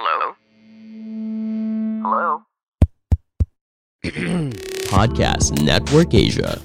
[0.00, 0.32] Hello?
[2.00, 2.26] Hello?
[4.88, 6.56] Podcast Network Asia.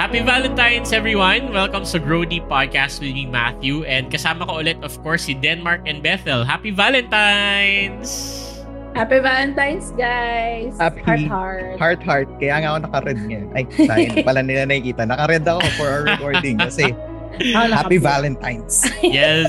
[0.00, 1.52] Happy Valentine's everyone!
[1.52, 3.84] Welcome sa Grody Podcast with me, Matthew.
[3.84, 6.48] And kasama ko ulit, of course, si Denmark and Bethel.
[6.48, 8.51] Happy Valentine's!
[8.92, 10.76] Happy Valentine's, guys!
[10.76, 11.78] Happy Heart, heart.
[11.80, 12.28] Heart, heart.
[12.36, 13.46] Kaya nga ako naka-red ngayon.
[13.56, 15.08] Ay, sayang pala nila nakikita.
[15.08, 16.92] Naka-red ako for our recording kasi
[17.56, 17.96] Happy.
[17.96, 18.84] Valentine's.
[19.00, 19.48] Yes!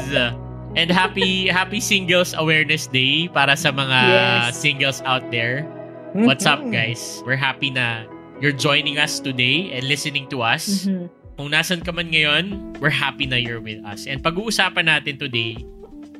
[0.73, 4.55] And happy happy Singles Awareness Day para sa mga Yes.
[4.57, 5.67] singles out there.
[6.15, 7.19] What's up, guys?
[7.27, 8.07] We're happy na
[8.39, 10.87] you're joining us today and listening to us.
[10.87, 11.11] Mhm.
[11.35, 14.07] Kung nasan ka man ngayon, we're happy na you're with us.
[14.07, 15.59] And pag-uusapan natin today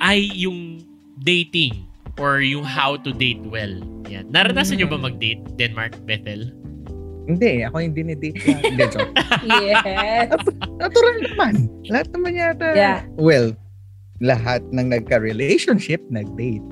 [0.03, 0.83] ay yung
[1.17, 3.73] dating or yung how to date well.
[4.07, 4.29] Yan.
[4.29, 6.51] Naranasan nyo ba mag-date, Denmark, Bethel?
[7.23, 8.57] Hindi, ako yung dinidate na.
[8.59, 9.13] Hindi, joke.
[9.47, 10.27] Yes.
[10.75, 11.53] Natural naman.
[11.87, 12.67] Lahat naman yata.
[12.75, 13.07] Yeah.
[13.15, 13.55] Well,
[14.19, 16.63] lahat ng nagka-relationship, nag-date.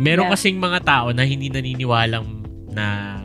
[0.00, 0.34] Meron Yeah.
[0.34, 2.24] kasing mga tao na hindi naniniwalang
[2.72, 3.20] na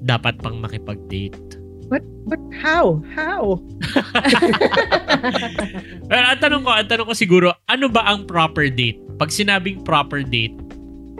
[0.00, 1.55] dapat pang makipag-date.
[1.86, 3.02] But, but how?
[3.14, 3.62] How?
[6.10, 8.98] Pero ang tanong ko, ang tanong ko siguro, ano ba ang proper date?
[9.16, 10.54] Pag sinabing proper date,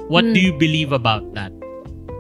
[0.09, 0.47] what do Hmm.
[0.50, 1.50] you believe about that?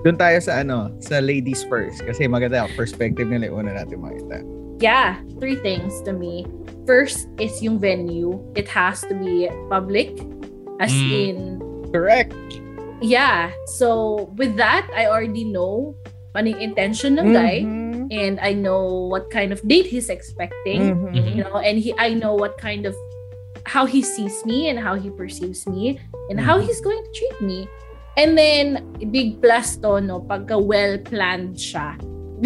[0.02, 1.98] Doon tayo sa ano, sa ladies first.
[2.06, 4.42] Kasi maganda ang perspective nila yung una natin makita.
[4.76, 6.44] yeah, three things to me.
[6.84, 8.36] First is yung venue.
[8.54, 10.14] It has to be public.
[10.76, 11.10] As Mm.
[11.10, 11.36] in,
[11.90, 12.36] Correct.
[13.00, 13.50] yeah.
[13.74, 15.96] So, with that, I already know
[16.36, 17.64] ano yung intention ng guy.
[18.06, 18.14] Mhm.
[18.14, 20.94] And I know what kind of date he's expecting.
[20.96, 21.14] Mhm.
[21.16, 22.94] you know and he i know what kind of
[23.66, 25.98] how he sees me and how he perceives me
[26.30, 26.64] and how Mhm.
[26.70, 27.66] he's going to treat me
[28.16, 31.98] and then big plus to no pagka well planned siya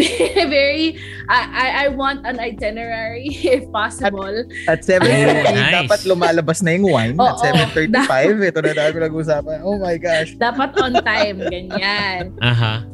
[0.49, 0.95] very
[1.27, 3.27] I, I I want an itinerary
[3.59, 5.03] if possible At 7.30,
[5.51, 5.75] Nice.
[5.83, 7.15] dapat lumalabas na yung wine.
[7.19, 7.43] At Oo.
[7.91, 9.59] 7.35, ito na tayo pinag-usapan.
[9.67, 10.39] Oh my gosh.
[10.39, 12.87] dapat on time ganyan Aha.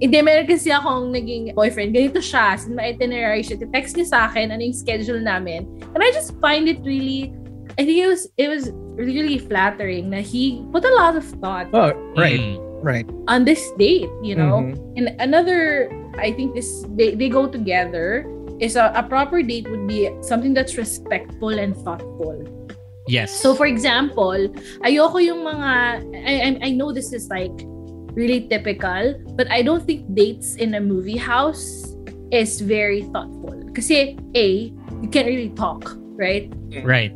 [0.00, 4.18] Hindi meron kasi akong naging boyfriend ganito siya sin may itinerary siya text niya sa
[4.26, 7.30] akin ano yung schedule namin and I just find it really
[7.78, 11.68] I think it was it was really flattering na he put a lot of thought
[11.72, 12.58] Oh, right, Mm.
[12.82, 13.06] right.
[13.28, 14.60] on this date, you know.
[14.60, 14.74] Mhm.
[14.98, 15.88] And another,
[16.18, 18.26] I think this they, they go together.
[18.60, 22.44] Is a, a proper date would be something that's respectful and thoughtful.
[23.08, 23.32] Yes.
[23.32, 24.36] So, for example,
[24.84, 25.70] ayoko yung mga
[26.20, 27.54] I, I I know this is like
[28.14, 31.94] really typical, but I don't think dates in a movie house
[32.32, 33.56] is very thoughtful.
[33.74, 34.72] Kasi a
[35.02, 36.50] you can't really talk, right?
[36.84, 37.12] right.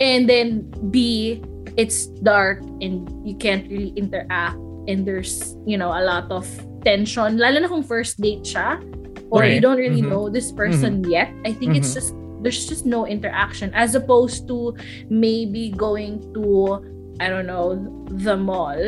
[0.00, 1.40] and then B,
[1.76, 4.56] it's dark and you can't really interact
[4.88, 6.48] and there's you know a lot of
[6.84, 7.36] tension.
[7.36, 8.80] Lalo na kung first date siya
[9.28, 9.52] or Right.
[9.54, 10.08] you don't really Mhm.
[10.10, 11.28] know this person yet.
[11.44, 11.98] I think it's Mhm.
[12.00, 12.10] just
[12.40, 14.72] there's just no interaction as opposed to
[15.12, 16.80] maybe going to
[17.20, 17.76] I don't know
[18.08, 18.80] the mall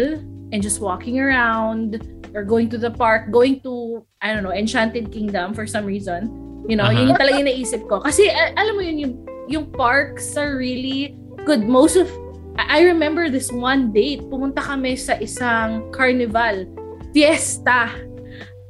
[0.52, 2.04] and just walking around
[2.36, 6.30] or going to the park, going to I don't know Enchanted Kingdom for some reason.
[6.70, 7.98] You know, yun yung talaga yung naisip ko.
[7.98, 9.14] Kasi alam mo yun, yung,
[9.50, 11.66] yung parks are really good.
[11.66, 12.06] Most of,
[12.54, 16.70] I I remember this one date, pumunta kami sa isang carnival,
[17.10, 17.90] fiesta.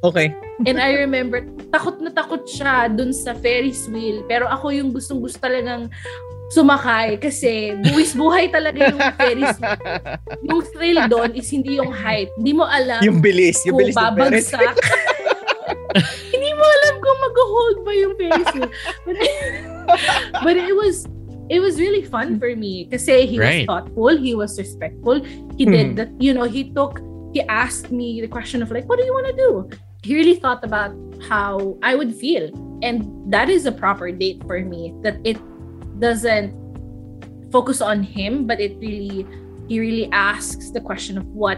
[0.01, 0.33] Okay.
[0.65, 4.25] And I remember, takot na takot siya dun sa Ferris wheel.
[4.25, 5.93] Pero ako yung gustong gusto talagang
[6.53, 9.79] sumakay kasi buwis buhay talaga yung Ferris wheel.
[10.45, 12.29] Yung thrill doon is hindi yung height.
[12.37, 13.59] Hindi mo alam yung bilis.
[13.65, 14.47] Yung kung bilis ng Ferris.
[14.53, 14.75] babagsak.
[16.33, 18.71] Hindi mo alam kung mag-hold ba yung Ferris wheel.
[19.05, 19.15] But,
[20.41, 21.05] but it was
[21.51, 23.63] it was really fun for me kasi he Right.
[23.63, 25.21] was thoughtful, he was respectful.
[25.53, 25.95] He did Mhm.
[25.99, 26.97] that, you know, he took
[27.33, 29.49] he asked me the question of like, what do you want to do?
[30.03, 30.93] He really thought about
[31.29, 32.49] how I would feel.
[32.83, 34.93] And that is a proper date for me.
[35.01, 35.37] That it
[36.03, 36.51] doesn't
[37.47, 39.23] focus on him, but it really
[39.71, 41.57] he really asks the question of what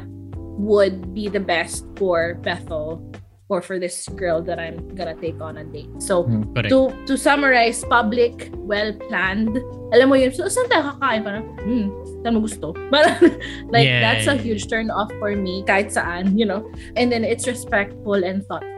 [0.61, 3.01] would be the best for Bethel
[3.49, 5.89] or for this girl that I'm gonna take on a date.
[5.97, 6.69] So Correct.
[6.69, 9.57] to to summarize, public, well planned.
[9.93, 11.21] Alam mo yun, so saan tayo kakain?
[11.21, 11.87] Parang, hmm,
[12.21, 12.73] saan mo gusto?
[12.93, 13.21] Parang,
[13.69, 16.65] like, Yeah, that's a huge turn off for me, kahit saan, you know?
[16.97, 18.74] And then it's respectful and thoughtful.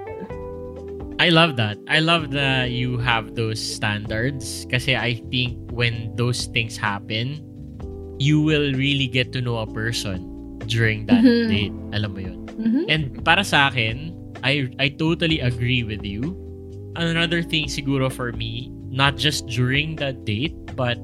[1.19, 1.77] I love that.
[1.89, 7.41] I love that you have those standards because I think when those things happen,
[8.19, 10.29] you will really get to know a person
[10.69, 11.49] during that Mhm.
[11.49, 11.73] date.
[11.97, 12.37] Alam mo yun.
[12.61, 12.83] Mhm.
[12.89, 14.13] And para sa akin,
[14.45, 16.37] I I totally agree with you.
[16.93, 20.97] Another thing siguro for me, not just during the date, but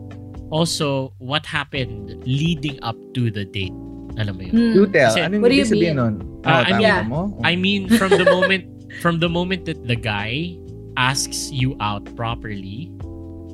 [0.53, 3.73] also what happened leading up to the date.
[4.21, 4.53] Alam mo yun?
[4.53, 4.73] Hmm.
[4.77, 5.09] You tell.
[5.09, 5.97] Kasi- Anong What do you mean?
[5.97, 6.15] nun?
[6.45, 7.21] Oh, I tama mean- mo?
[7.41, 8.69] I mean, from the moment
[9.01, 10.57] from the moment that the guy
[10.97, 12.91] asks you out properly,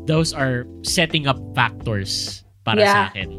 [0.05, 2.93] those are setting up factors para Yeah.
[2.93, 3.29] sa akin.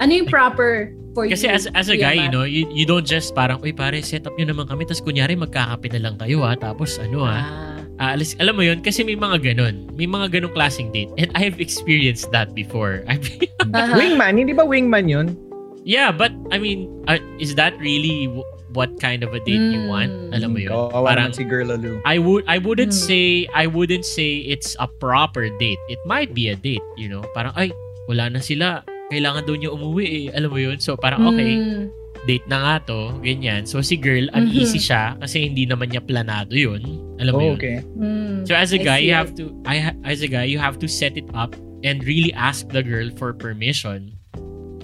[0.00, 1.52] Ano yung proper for Kasi you?
[1.52, 4.32] as, as a guy, you know, you, you don't just parang, uy pare, set up
[4.40, 7.68] nyo naman kami, tapos kunyari magkakape na lang kayo ha, tapos ano ha, Ah.
[8.00, 9.86] Ah, alis, alam mo yun, kasi may mga ganun.
[9.94, 11.12] May mga ganung klaseng date.
[11.22, 13.04] And I've experienced that before.
[13.12, 13.22] I've,
[13.70, 13.94] Aha.
[13.94, 15.36] Wingman, hindi ba wingman yun?
[15.84, 18.26] yeah, but I mean, uh, is that really
[18.72, 20.10] what kind of a date you want?
[20.10, 20.34] Mm.
[20.36, 20.70] Alam mo yun?
[20.72, 22.00] Kawawa Parang, si Girl Lulu.
[22.04, 23.04] I would I wouldn't Hmm.
[23.08, 25.80] say I wouldn't say it's a proper date.
[25.88, 27.22] It might be a date, you know.
[27.32, 27.70] Parang ay
[28.08, 28.82] wala na sila.
[29.12, 30.24] Kailangan daw niya umuwi eh.
[30.32, 30.80] Alam mo yun?
[30.80, 31.92] So parang okay, Mm.
[32.24, 33.68] date na nga to, ganyan.
[33.68, 36.80] So si girl, uneasy siya kasi hindi naman niya planado yun.
[37.20, 37.56] Alam mo Oh, yun?
[37.60, 37.76] okay.
[37.98, 38.46] Mm.
[38.48, 39.18] So as a I guy, see you it.
[39.20, 41.52] have to I ha- as a guy, you have to set it up
[41.82, 44.14] and really ask the girl for permission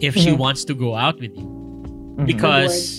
[0.03, 0.43] if she Mhm.
[0.43, 1.47] wants to go out with you.
[2.19, 2.27] Mhm.
[2.27, 2.98] Because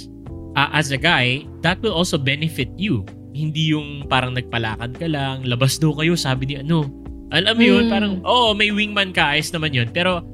[0.60, 3.08] uh, as a guy, that will also benefit you.
[3.32, 6.92] Hindi yung parang nagpalakad ka lang, labas daw kayo, sabi ni ano.
[7.32, 7.92] Alam mo yun, Mm.
[7.94, 9.88] parang, oh, may wingman ka, ayos naman yun.
[9.94, 10.26] Pero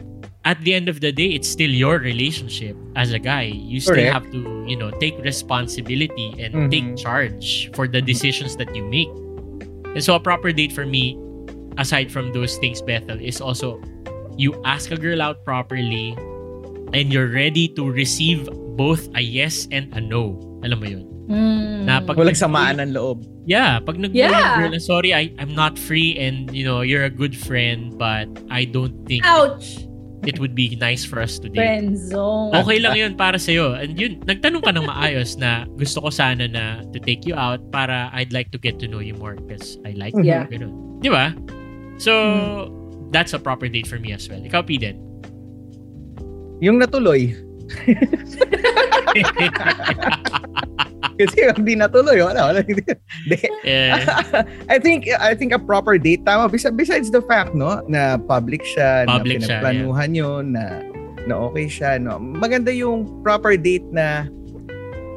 [0.47, 3.51] at the end of the day, it's still your relationship as a guy.
[3.51, 4.15] You still Correct.
[4.15, 6.69] have to, you know, take responsibility and Mhm.
[6.71, 9.11] take charge for the decisions that you make.
[9.93, 11.19] And so a proper date for me,
[11.77, 13.83] aside from those things, Bethel, is also
[14.39, 16.15] you ask a girl out properly
[16.93, 18.45] and you're ready to receive
[18.75, 20.35] both a yes and a no.
[20.61, 21.05] Alam mo yun?
[21.25, 21.89] Mm.
[21.89, 23.25] Na pag- Walang samaan ng loob.
[23.45, 24.29] Yeah, pag nag Yeah.
[24.29, 27.97] yung girl na, sorry, I, I'm not free and, you know, you're a good friend
[27.97, 29.85] but I don't think Ouch!
[30.25, 31.61] it would be nice for us to date.
[31.61, 32.49] Friend zone.
[32.57, 33.77] Okay lang yun para sa'yo.
[33.77, 37.61] And yun, nagtanong ka ng maayos na gusto ko sana na to take you out
[37.69, 40.25] para I'd like to get to know you more because I like you.
[40.25, 40.49] Yeah.
[40.49, 41.01] Ganun.
[41.01, 41.33] Di ba?
[42.01, 43.13] So, Hmm.
[43.13, 44.41] that's a proper date for me as well.
[44.41, 44.97] Ikaw, Piden.
[46.61, 47.35] Yung natuloy.
[51.15, 52.59] Kasi yung hindi natuloy, wala, wala.
[52.59, 52.83] Hindi.
[53.63, 54.03] Yeah.
[54.73, 59.07] I think I think a proper date tama besides, the fact no na public siya,
[59.07, 60.83] Public na siya, pinagplanuhan yun, na
[61.25, 62.19] na okay siya, no.
[62.19, 64.27] Maganda yung proper date na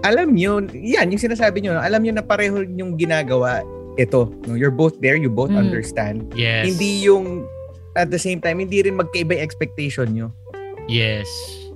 [0.06, 1.82] alam niyo, yan yung sinasabi niyo, no?
[1.82, 3.66] alam niyo na pareho yung ginagawa.
[3.98, 5.58] Ito, no, you're both there, you both Mm.
[5.58, 6.30] understand.
[6.38, 6.70] Yes.
[6.70, 7.42] Hindi yung
[7.98, 10.30] at the same time hindi rin magkaiba yung expectation niyo.
[10.88, 11.28] Yes.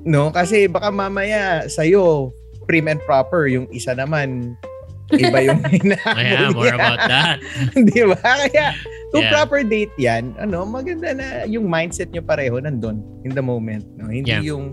[0.03, 2.35] No, kasi baka mamaya sa'yo
[2.67, 4.57] prim and proper, yung isa naman
[5.13, 7.37] iba yung hinahabol Yeah, more about that.
[7.93, 8.17] Di ba?
[8.19, 8.73] Kaya,
[9.13, 9.33] kung Yeah.
[9.33, 13.85] proper date yan, ano, maganda na yung mindset nyo pareho nandun in the moment.
[14.01, 14.09] No?
[14.09, 14.43] Hindi Yeah.
[14.43, 14.73] yung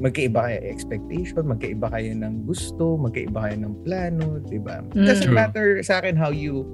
[0.00, 4.80] magkaiba kayo expectation, magkaiba kayo ng gusto, magkaiba kayo ng plano, di ba?
[4.96, 5.36] It doesn't True.
[5.36, 6.64] matter sa akin how you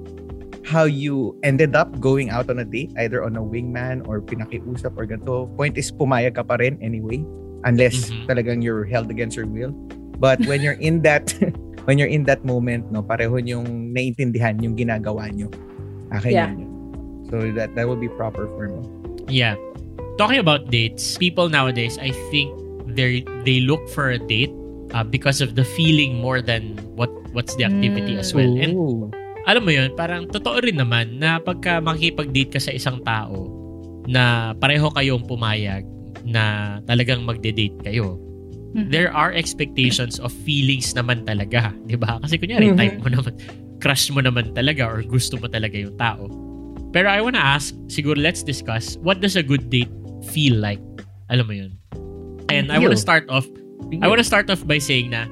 [0.67, 4.91] how you ended up going out on a date, either on a wingman or pinakiusap
[4.99, 5.47] or ganito.
[5.55, 7.23] Point is, pumayag ka pa rin anyway,
[7.63, 8.27] unless Mhm.
[8.27, 9.71] talagang you're held against your will.
[10.19, 11.31] But when you're in that
[11.87, 15.47] when you're in that moment, no, pareho yung naiintindihan yung ginagawa nyo.
[16.11, 16.51] Akin Yeah.
[16.51, 16.67] yun.
[17.31, 18.83] So that that would be proper for me.
[19.31, 19.55] Yeah.
[20.19, 22.51] Talking about dates, people nowadays, I think
[22.91, 24.51] they they look for a date
[24.91, 28.23] uh, because of the feeling more than what what's the activity Mm.
[28.23, 28.51] as well.
[28.57, 29.11] And Ooh.
[29.47, 33.47] Alam mo yun, parang totoo rin naman na pagka makikipag-date ka sa isang tao
[34.03, 35.87] na pareho kayong pumayag
[36.27, 38.19] na talagang magde-date kayo,
[38.75, 38.91] Mhm.
[38.91, 42.19] there are expectations of feelings naman talaga, 'di ba?
[42.19, 42.77] Kasi kunyari Mhm.
[42.77, 43.33] type mo naman,
[43.79, 46.27] crush mo naman talaga or gusto mo talaga yung tao.
[46.91, 49.91] Pero I wanna ask, siguro let's discuss, what does a good date
[50.31, 50.83] feel like?
[51.31, 51.71] Alam mo yun?
[52.51, 53.07] And I wanna Feel.
[53.07, 53.47] start off
[54.03, 55.31] I wanna start off by saying na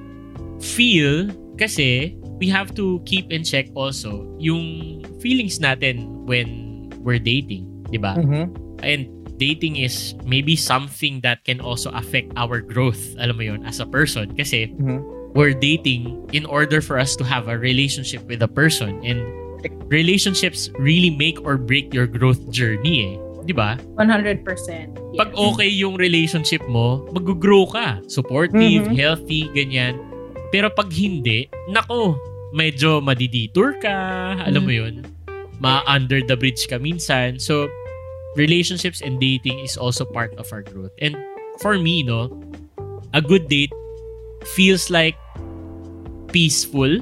[0.63, 1.28] feel
[1.60, 8.00] kasi we have to keep in check also yung feelings natin when we're dating, 'di
[8.01, 8.18] ba?
[8.20, 8.51] Mhm.
[8.84, 13.84] And dating is maybe something that can also affect our growth, alam mo yun, as
[13.84, 15.04] a person kasi Mhm.
[15.36, 19.20] we're dating in order for us to have a relationship with a person and
[19.92, 23.15] relationships really make or break your growth journey eh.
[23.46, 23.77] 'Di ba?
[24.00, 24.98] 100%.
[25.13, 25.20] Yes.
[25.22, 28.01] Pag okay yung relationship mo, mag-grow ka.
[28.10, 28.98] Supportive, Mhm.
[28.98, 30.00] healthy, ganyan.
[30.52, 32.16] Pero pag hindi, nako,
[32.54, 33.96] medyo madidetour ka,
[34.42, 35.04] alam mo yun,
[35.60, 37.40] ma-under the bridge ka minsan.
[37.40, 37.68] So,
[38.36, 40.92] relationships and dating is also part of our growth.
[41.00, 41.16] And
[41.60, 42.32] for me, no,
[43.14, 43.72] a good date
[44.56, 45.16] feels like
[46.30, 47.00] peaceful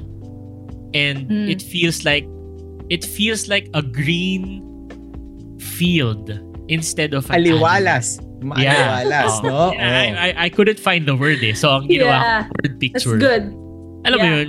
[0.94, 1.50] and Mm.
[1.50, 2.22] it feels like
[2.86, 4.62] it feels like a green
[5.58, 6.30] field
[6.70, 7.42] instead of an
[8.40, 8.58] Aliwalas.
[8.58, 9.04] Yeah.
[9.04, 9.46] Maaliwalas, Oh.
[9.46, 9.58] no?
[9.72, 11.54] Yeah, I, I, I couldn't find the word eh.
[11.54, 12.40] So, ang ginawa Yeah.
[12.44, 13.18] ko, word That's picture.
[13.18, 13.44] good.
[14.04, 14.36] Alam mo Yeah.
[14.36, 14.48] yun?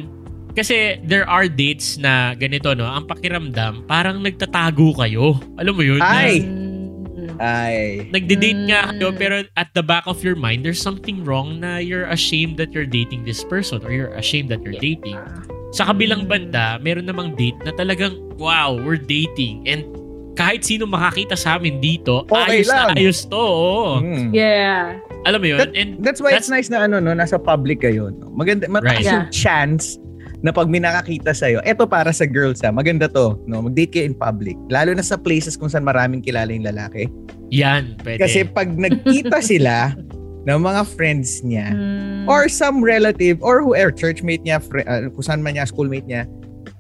[0.56, 2.88] Kasi there are dates na ganito, no?
[2.88, 5.36] Ang pakiramdam, parang nagtatago kayo.
[5.60, 6.00] Alam mo yun?
[6.00, 6.40] Ay!
[6.40, 6.64] Na,
[7.16, 7.36] Mm.
[7.40, 7.78] Ay.
[8.12, 8.92] nagde-date nga Mm.
[8.96, 12.72] kayo, pero at the back of your mind, there's something wrong na you're ashamed that
[12.72, 15.20] you're dating this person or you're ashamed that you're dating.
[15.76, 19.68] Sa kabilang banda, meron namang date na talagang, wow, we're dating.
[19.68, 19.84] And
[20.36, 22.96] kahit sino makakita sa amin dito, Okay ayos na lang.
[22.96, 23.48] ayos to.
[24.00, 24.30] Mm.
[24.32, 25.00] Yeah.
[25.24, 25.60] Alam mo yun?
[25.60, 28.12] That- And That's why it's That's- nice na ano no, nasa public kayo.
[28.12, 28.30] No?
[28.30, 29.08] Maganda mataas Right.
[29.08, 29.96] yung chance
[30.40, 33.66] na pag may nakakita sa'yo, eto para sa girls ha, maganda to, no?
[33.66, 34.54] Mag-date kayo in public.
[34.70, 37.10] Lalo na sa places kung saan maraming kilala yung lalaki.
[37.50, 38.20] yan, pwede.
[38.20, 39.98] Kasi pag nagkita sila
[40.46, 42.28] ng mga friends niya, Mm.
[42.28, 46.30] or some relative, or whoever, churchmate niya, fr- uh, kung saan man niya, schoolmate niya,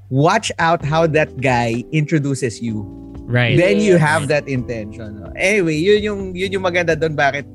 [0.09, 2.85] watch out how that guy introduces you.
[3.25, 3.58] Right.
[3.58, 5.22] Then you have that intention.
[5.22, 5.34] no?
[5.36, 7.46] Anyway, yun yung yun yung maganda doon bakit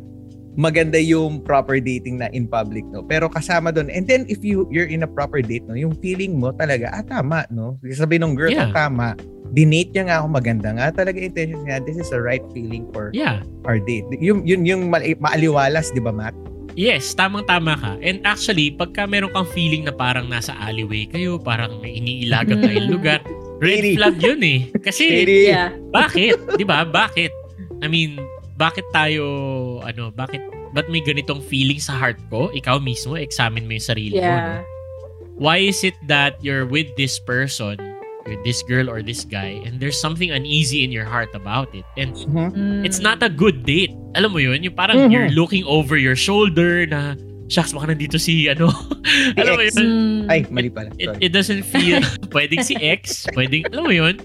[0.58, 3.06] maganda yung proper dating na in public no.
[3.06, 6.36] Pero kasama doon and then if you you're in a proper date no, yung feeling
[6.36, 7.78] mo talaga ah tama no.
[7.94, 8.74] Sabi nung girl Yeah.
[8.74, 9.14] ah, tama.
[9.50, 11.82] Dinate niya nga ako maganda nga talaga intention niya.
[11.82, 13.42] This is the right feeling for yeah.
[13.66, 14.06] our date.
[14.22, 16.34] Yung yun yung ma- maaliwalas, 'di ba, Matt?
[16.78, 17.98] Yes, tamang-tama ka.
[17.98, 22.86] And actually, pagka meron kang feeling na parang nasa alleyway kayo, parang may iniilagang kayong
[22.86, 23.18] lugar,
[23.60, 24.60] red flag yun eh.
[24.80, 25.38] Kasi, Shady.
[25.48, 25.70] Yeah.
[25.92, 26.40] bakit?
[26.56, 26.82] Di ba?
[26.82, 27.30] Bakit?
[27.80, 28.16] I mean,
[28.56, 29.24] bakit tayo,
[29.80, 30.40] ano, bakit,
[30.72, 32.48] ba't may ganitong feeling sa heart ko?
[32.50, 34.24] Ikaw mismo, examine mo yung sarili mo.
[34.24, 34.28] No?
[34.28, 34.60] Yeah.
[35.40, 37.80] Why is it that you're with this person,
[38.28, 41.88] with this girl or this guy, and there's something uneasy in your heart about it?
[41.96, 42.84] And Mm.
[42.84, 43.92] it's not a good date.
[44.20, 44.60] Alam mo yun?
[44.60, 45.10] Yung parang Mhm.
[45.10, 47.16] you're looking over your shoulder na,
[47.50, 48.70] shucks, baka nandito si, ano,
[49.34, 49.74] alam mo yun?
[49.74, 50.22] Mm.
[50.30, 50.94] Ay, mali pala.
[50.96, 51.98] It, it doesn't feel,
[52.34, 54.16] pwedeng si ex, pwedeng, alam mo yun?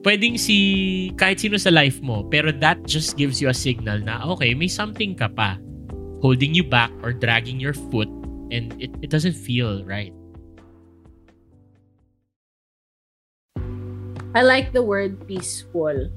[0.00, 4.24] Pwedeng si, kahit sino sa life mo, pero that just gives you a signal na,
[4.24, 5.60] okay, may something ka pa
[6.24, 8.08] holding you back or dragging your foot
[8.48, 10.12] and it, it doesn't feel right.
[14.34, 16.08] I like the word peaceful.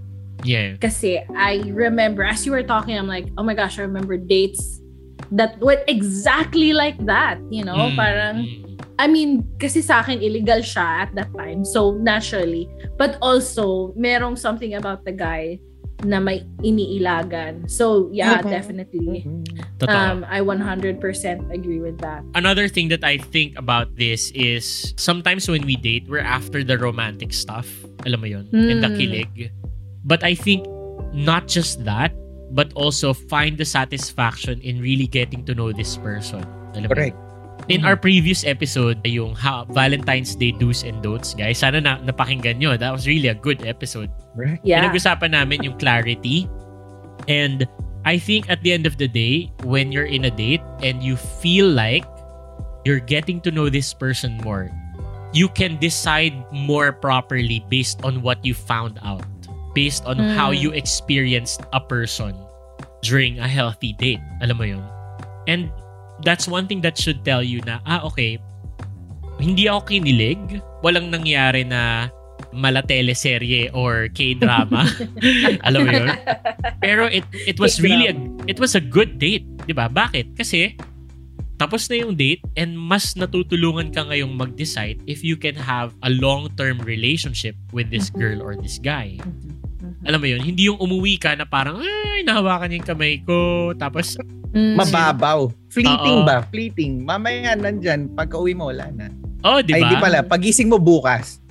[0.47, 0.79] Yeah.
[0.79, 4.81] Kasi I remember, as you were talking, I'm like, oh my gosh, I remember dates
[5.31, 7.37] that went exactly like that.
[7.49, 8.79] You know, Mm, parang, mm.
[8.97, 11.61] I mean, kasi sa akin, illegal siya at that time.
[11.63, 12.65] So, naturally.
[12.97, 15.61] But also, merong something about the guy
[16.05, 17.65] na may iniilagan.
[17.69, 18.49] So, yeah, Mhm.
[18.49, 19.25] definitely.
[19.25, 19.41] Mhm.
[19.81, 19.89] Totoo.
[19.89, 22.21] Um, I 100% agree with that.
[22.33, 26.77] another thing that I think about this is sometimes when we date, we're after the
[26.77, 27.65] romantic stuff.
[28.05, 28.45] Alam mo yun?
[28.53, 28.97] And the Mm.
[28.97, 29.49] kilig.
[30.05, 30.65] But I think
[31.13, 32.13] not just that,
[32.51, 36.43] but also find the satisfaction in really getting to know this person.
[36.75, 37.15] Alam mo Correct.
[37.15, 37.25] yun?
[37.67, 41.59] In our previous episode, yung ha- Valentine's Day do's and don'ts, guys.
[41.59, 42.77] Sana na napakinggan nyo.
[42.77, 44.07] That was really a good episode.
[44.37, 44.61] Right.
[44.63, 44.85] Yeah.
[44.85, 46.47] Pinag-usapan namin yung clarity.
[47.27, 47.67] And
[48.07, 51.17] I think at the end of the day, when you're in a date and you
[51.17, 52.07] feel like
[52.87, 54.71] you're getting to know this person more,
[55.33, 59.27] you can decide more properly based on what you found out,
[59.77, 60.57] based on how Mm.
[60.57, 62.33] you experienced a person
[63.05, 64.21] during a healthy date.
[64.41, 64.83] Alam mo yun?
[65.45, 65.69] And
[66.25, 68.41] that's one thing that should tell you na, ah, okay,
[69.37, 70.41] hindi ako kinilig,
[70.81, 72.09] walang nangyari na
[72.49, 74.89] mala teleserye or K-drama.
[75.69, 76.09] Alam mo yun?
[76.81, 78.15] Pero it it was really a
[78.49, 79.85] it was a good date, 'di ba?
[79.93, 80.33] Bakit?
[80.33, 80.73] Kasi
[81.57, 86.09] tapos na yung date and mas natutulungan ka ngayong mag-decide if you can have a
[86.13, 89.17] long-term relationship with this girl or this guy.
[90.03, 90.41] Alam mo yun?
[90.41, 93.37] Hindi yung umuwi ka na parang, ay, nahawakan niya yung kamay ko.
[93.73, 94.79] Tapos, Mm.
[94.79, 95.51] Mababaw.
[95.69, 96.25] Fleeting Oo.
[96.25, 96.41] ba?
[96.49, 97.03] Fleeting.
[97.03, 99.11] Mamaya nandyan, pagka uwi mo, wala na.
[99.43, 99.89] oh, di Ay, ba?
[99.91, 100.17] di pala.
[100.23, 101.43] Pagising mo bukas.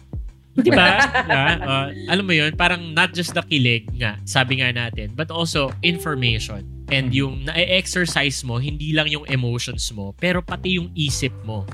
[0.57, 0.97] Di ba?
[1.67, 5.69] Uh, alam mo yun, parang not just the kilig nga, sabi nga natin, but also
[5.85, 6.65] information.
[6.89, 11.69] And yung na-exercise mo, hindi lang yung emotions mo, pero pati yung isip mo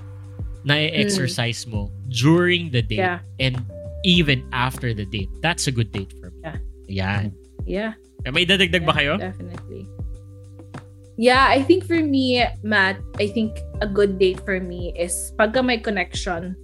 [0.67, 3.19] na-exercise mo during the date Yeah.
[3.39, 3.59] and
[4.03, 5.31] even after the date.
[5.41, 6.11] That's a good date.
[6.93, 7.33] Yan.
[7.65, 7.97] Yeah.
[8.29, 9.17] May dadagdag ba kayo?
[9.17, 9.89] Definitely.
[11.17, 15.65] Yeah, I think for me, Matt, I think a good date for me is pagka
[15.65, 16.57] may connection.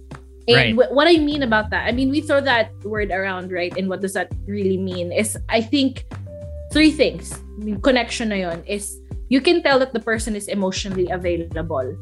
[0.49, 0.73] Right.
[0.73, 3.69] And what I mean about that, I mean, we throw that word around, right?
[3.77, 5.13] And what does that really mean?
[5.13, 6.05] Is I think
[6.73, 7.37] three things.
[7.61, 8.97] Yung Connection na yun is
[9.29, 11.93] you can tell that the person is emotionally available.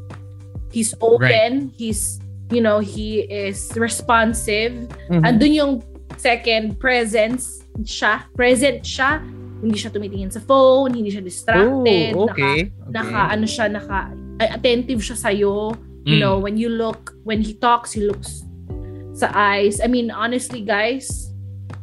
[0.72, 1.72] He's open.
[1.76, 4.72] He's, you know, he is responsive.
[5.12, 5.28] Mhm.
[5.28, 5.72] Andun yung
[6.20, 8.26] second, presence siya.
[8.34, 9.22] Present siya.
[9.58, 12.14] Hindi siya tumitingin sa phone, hindi siya distracted.
[12.14, 12.70] Oh, okay.
[12.90, 13.98] Naka, naka, ano siya, naka,
[14.38, 15.74] attentive siya sa'yo.
[16.06, 16.20] You Mm.
[16.22, 18.46] know, when you look, when he talks, he looks
[19.18, 19.82] sa eyes.
[19.82, 21.34] I mean, honestly, guys,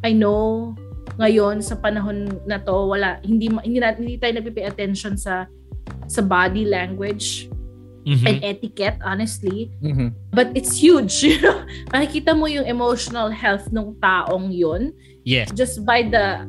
[0.07, 0.71] I know
[1.19, 5.47] ngayon sa panahon na to, wala, hindi, hindi, na, hindi tayo nagpipay attention sa
[6.05, 7.49] sa body language
[8.05, 8.25] Mhm.
[8.29, 9.73] and etiquette, honestly.
[9.81, 10.13] Mhm.
[10.29, 11.65] But it's huge, you know?
[11.89, 14.93] Makikita mo yung emotional health ng taong yun
[15.25, 15.49] Yes.
[15.57, 16.45] just by the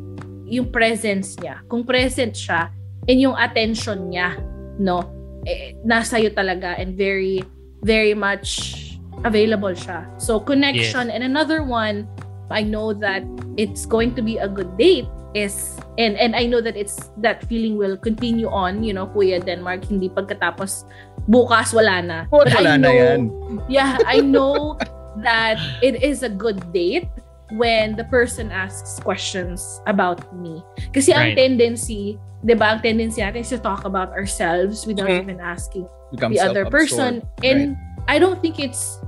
[0.47, 1.65] yung presence niya.
[1.67, 2.69] Kung present siya
[3.09, 4.37] and yung attention niya,
[4.77, 5.03] no?
[5.49, 7.41] Eh, nasa iyo talaga and very
[7.81, 8.77] very much
[9.25, 10.05] available siya.
[10.21, 12.05] So connection and another one,
[12.53, 13.25] I know that
[13.57, 17.45] it's going to be a good date is and and I know that it's that
[17.45, 20.85] feeling will continue on, you know, Kuya Denmark, hindi pagkatapos
[21.29, 22.19] bukas wala na.
[22.31, 23.21] But Wala I na know, yan.
[23.69, 24.79] Yeah, I know
[25.25, 27.09] that it is a good date
[27.57, 30.61] when the person asks questions about me.
[30.93, 31.39] Kasi ang Right.
[31.39, 35.23] tendency, 'di ba, ang tendency natin is to talk about ourselves without Mhm.
[35.27, 35.87] even asking
[36.31, 37.23] the other person.
[37.43, 37.75] And
[38.07, 38.99] I don't think it's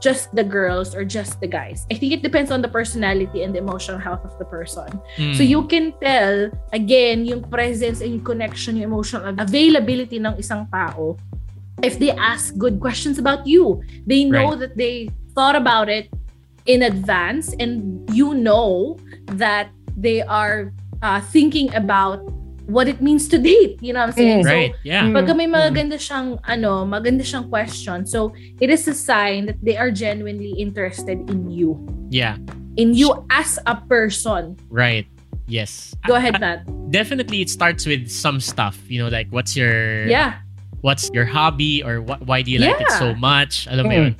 [0.00, 1.86] just the girls or just the guys.
[1.90, 4.88] I think it depends on the personality and the emotional health of the person.
[5.36, 5.48] So Mm.
[5.48, 11.16] you can tell, again, yung presence and yung connection, yung emotional availability ng isang tao
[11.84, 13.84] if they ask good questions about you.
[14.06, 16.08] They know that they thought about it
[16.64, 18.96] in advance and you know
[19.36, 20.72] that they are
[21.04, 22.24] uh, thinking about
[22.66, 23.78] what it means to date.
[23.80, 24.42] You know what I'm saying?
[24.44, 25.06] So, Right, yeah.
[25.06, 25.14] Mm.
[25.14, 28.06] Pag may maganda siyang ano, maganda siyang question.
[28.06, 31.78] So, it is a sign that they are genuinely interested in you.
[32.10, 32.38] Yeah,
[32.76, 34.58] In you as a person.
[34.70, 35.06] right.
[35.46, 35.94] Yes.
[36.10, 36.66] Go ahead, Nat.
[36.90, 40.42] Definitely it starts with some stuff, you know, like what's your Yeah.
[40.82, 42.98] what's your hobby or what why do you like it Yeah.
[42.98, 43.70] so much?
[43.70, 43.98] Alam mo Mm.
[43.98, 44.12] yun.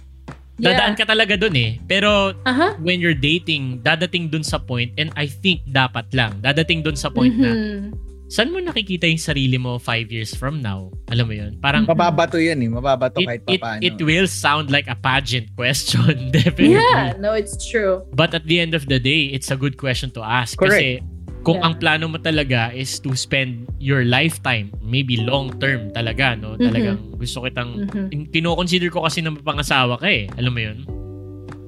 [0.63, 0.99] Dadaan Yeah.
[1.03, 1.83] ka talaga dun eh.
[1.83, 2.79] Pero Aha.
[2.79, 7.11] when you're dating, dadating dun sa point and I think dapat lang, dadating dun sa
[7.11, 7.79] point na Mhm.
[8.27, 10.91] Saan mo nakikita yung sarili mo five years from now?
[11.11, 11.53] Alam mo yun?
[11.63, 12.69] Parang Mababato yan eh.
[12.69, 13.81] Mababato it, kahit it, papaano.
[13.83, 16.75] it will sound like a pageant question, definitely.
[16.75, 18.03] Yeah, no, it's true.
[18.13, 20.59] But at the end of the day, it's a good question to ask.
[20.59, 20.75] Correct.
[20.75, 21.03] Kasi
[21.47, 21.71] kung Yeah.
[21.71, 26.59] ang plano mo talaga is to spend your lifetime, maybe long term talaga, no?
[26.59, 26.67] Mhm.
[26.67, 28.35] Talagang gusto kitang, Mhm.
[28.35, 30.27] kino-consider ko kasi na mapangasawa ka eh.
[30.35, 30.79] Alam mo yun?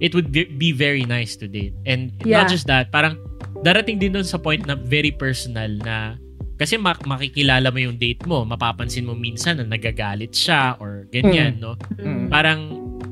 [0.03, 1.79] It would be, be very nice to date.
[1.87, 2.43] And Yeah.
[2.43, 3.23] not just that, parang
[3.63, 6.19] darating din doon sa point na very personal na
[6.59, 11.57] kasi mak- makikilala mo yung date mo, mapapansin mo minsan na nagagalit siya or ganyan,
[11.57, 11.79] no?
[11.97, 12.27] Mm.
[12.29, 12.61] Parang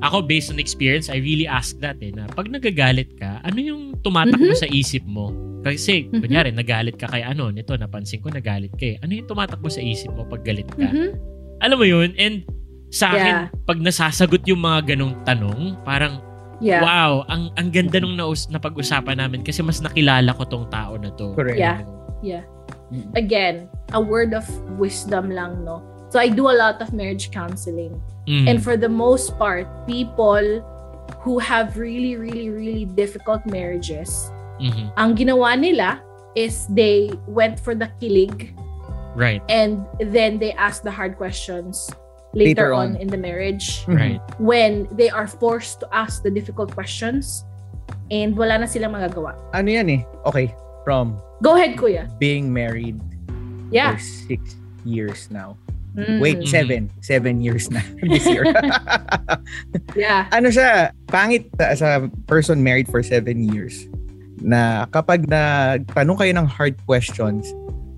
[0.03, 3.83] ako based on experience, I really ask that eh, na pag nagagalit ka, ano yung
[4.03, 4.61] tumatakbo Mhm.
[4.61, 5.31] sa isip mo?
[5.63, 6.21] Kasi, Mhm.
[6.21, 8.97] kunyari, nagalit ka kay ano, nito, napansin ko nagalit ka eh.
[9.01, 10.85] Ano yung tumatakbo sa isip mo pag galit ka?
[10.85, 11.11] Mhm.
[11.63, 12.13] Alam mo yun?
[12.19, 12.45] And
[12.91, 13.47] sa akin, Yeah.
[13.65, 16.23] pag nasasagot yung mga ganong tanong, parang,
[16.59, 16.81] Yeah.
[16.81, 21.11] wow, ang ang ganda nung naus, napag-usapan namin kasi mas nakilala ko tong tao na
[21.15, 21.35] to.
[21.35, 21.59] Correct.
[21.59, 21.83] Yeah.
[23.15, 24.47] Again, a word of
[24.79, 25.83] wisdom lang, no?
[26.11, 27.99] So I do a lot of marriage counseling.
[28.27, 28.47] Mm.
[28.51, 30.63] And for the most part, people
[31.23, 34.31] who have really, really, really difficult marriages,
[34.63, 34.95] Mhm.
[34.97, 35.99] ang ginawa nila
[36.39, 38.55] is they went for the kilig
[39.19, 39.43] Right.
[39.51, 41.89] and then they ask the hard questions
[42.37, 42.95] later, Later on.
[42.95, 43.01] on.
[43.01, 43.97] in the marriage Mhm.
[43.97, 44.21] Right.
[44.39, 47.43] when they are forced to ask the difficult questions
[48.13, 49.35] and wala na silang magagawa.
[49.57, 50.01] Ano yan eh?
[50.29, 50.53] Okay.
[50.87, 52.07] From Go ahead, kuya.
[52.23, 52.95] being married
[53.75, 53.99] Yeah.
[53.99, 54.55] for six
[54.87, 55.59] years now.
[55.99, 56.23] Mm.
[56.23, 56.47] Wait, Mhm.
[56.47, 56.81] seven.
[57.03, 58.47] Seven years na this year.
[59.99, 60.31] Yeah.
[60.31, 63.89] ano siya, pangit as a person married for seven years
[64.39, 67.51] na kapag nagtanong kayo ng hard questions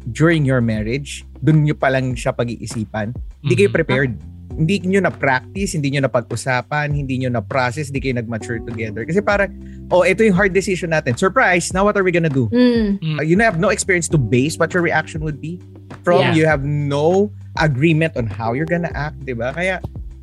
[0.09, 3.13] during your marriage, dun nyo pa lang siya pag-iisipan.
[3.45, 3.77] Hindi kayo Mhm.
[3.77, 4.13] prepared.
[4.59, 9.07] Hindi nyo na-practice, hindi nyo na-pag-usapan, hindi nyo na-process, hindi kayo nag-mature together.
[9.07, 9.55] Kasi parang,
[9.95, 11.15] oh, ito yung hard decision natin.
[11.15, 11.71] Surprise!
[11.71, 12.51] Now what are we gonna do?
[12.51, 13.23] Mm.
[13.23, 15.63] Uh, you have no experience to base what your reaction would be
[16.03, 16.35] from Yeah.
[16.35, 19.55] you have no agreement on how you're gonna act, 'di ba?
[19.55, 19.79] Kaya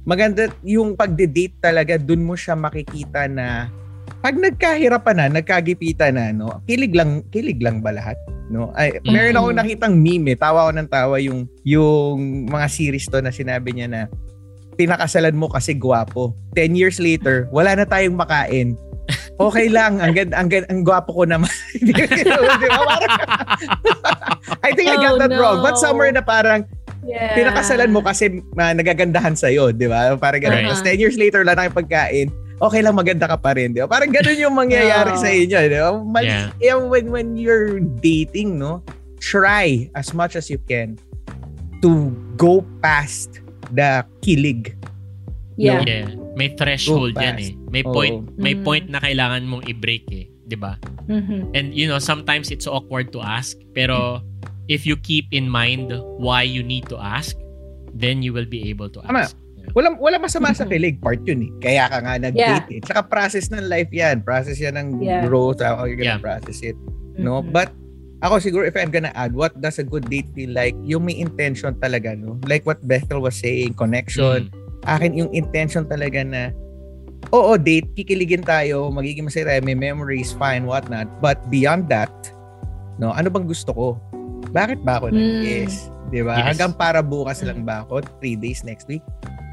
[0.06, 3.72] maganda yung pagde-date talaga dun mo siya makikita na
[4.22, 8.18] pag nagkahirapan na, nagkagipitan na, no, kilig lang, kilig lang ba lahat?
[8.46, 8.70] No?
[8.74, 9.40] Ay, meron Mm.
[9.42, 13.74] akong nakitang meme, eh, tawa ako ng tawa yung, yung mga series to na sinabi
[13.74, 14.02] niya na
[14.76, 16.36] pinakasalan mo kasi gwapo.
[16.54, 18.76] 10 years later, wala na tayong makain.
[19.36, 21.50] Okay lang, ang ganda, ang, ganda, ang gwapo ko naman.
[24.66, 25.62] I think I got Oh, that wrong.
[25.62, 25.82] But no.
[25.82, 26.66] somewhere na parang
[27.06, 27.38] Yeah.
[27.38, 30.18] pinakasalan mo kasi uh, nagagandahan sa'yo, di ba?
[30.18, 30.66] Parang gano'n.
[30.66, 30.74] Right.
[30.74, 32.28] Tapos 10 years later, wala na kayong pagkain.
[32.56, 33.88] Okay lang, maganda ka pa rin, di ba?
[33.92, 35.20] Parang gano'n yung mangyayari Oh.
[35.20, 35.92] sa inyo, di ba?
[36.00, 36.48] Mali, Yeah.
[36.64, 38.80] yeah, when, when you're dating, no?
[39.20, 40.96] Try as much as you can
[41.84, 43.44] to go past
[43.76, 44.72] the kilig.
[45.58, 45.84] Yeah.
[45.84, 46.16] Yeah.
[46.36, 47.52] May threshold yan eh.
[47.72, 48.64] May point, may Mm.
[48.64, 50.76] point na kailangan mong i-break eh, 'di ba?
[51.08, 51.56] Mhm.
[51.56, 54.20] And you know, sometimes it's awkward to ask, pero
[54.68, 57.40] if you keep in mind why you need to ask,
[57.96, 59.32] then you will be able to Tama.
[59.76, 59.84] Ask.
[59.84, 61.04] Wala, wala masama sa kilig.
[61.04, 61.52] Part yun eh.
[61.60, 62.80] Kaya ka nga nag-date eh.
[62.80, 64.24] Tsaka process ng life yan.
[64.24, 65.28] Process yan ng Yeah.
[65.28, 65.60] growth.
[65.60, 66.24] How you're gonna Yeah.
[66.24, 66.80] process it.
[67.20, 67.44] No?
[67.44, 67.52] Mhm.
[67.52, 67.76] But
[68.24, 70.74] ako siguro if I'm gonna add, what does a good date feel like?
[70.88, 72.40] Yung may intention talaga, no?
[72.48, 74.48] Like what Bethel was saying, connection.
[74.50, 74.88] Mm.
[74.88, 76.50] Akin yung intention talaga na,
[77.36, 81.10] oo, date, kikiligin tayo, magiging masaya tayo, may memories, fine, whatnot.
[81.20, 82.10] But beyond that,
[82.98, 83.88] no, ano bang gusto ko?
[84.56, 85.18] Bakit ba ako Mm.
[85.20, 85.92] nag-yes?
[86.14, 86.38] Di ba?
[86.38, 86.46] Yes.
[86.54, 88.02] Hanggang para bukas lang ba ako?
[88.22, 89.04] Three days next week?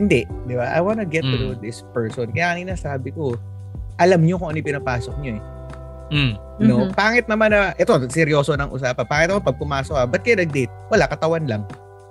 [0.02, 0.66] Hindi, di ba?
[0.68, 1.40] I wanna get to Mm.
[1.40, 2.28] know this person.
[2.30, 3.38] Kaya kanina sabi ko,
[3.96, 5.44] alam niyo kung ano yung pinapasok niyo eh.
[6.12, 6.32] Mm.
[6.60, 6.74] No?
[6.84, 6.92] Mhm.
[6.92, 9.04] Pangit naman na, ito, seryoso ng usapan.
[9.06, 10.72] Pangit naman pag pumasok ka, ba't kayo nag-date?
[10.88, 11.62] Wala, katawan lang.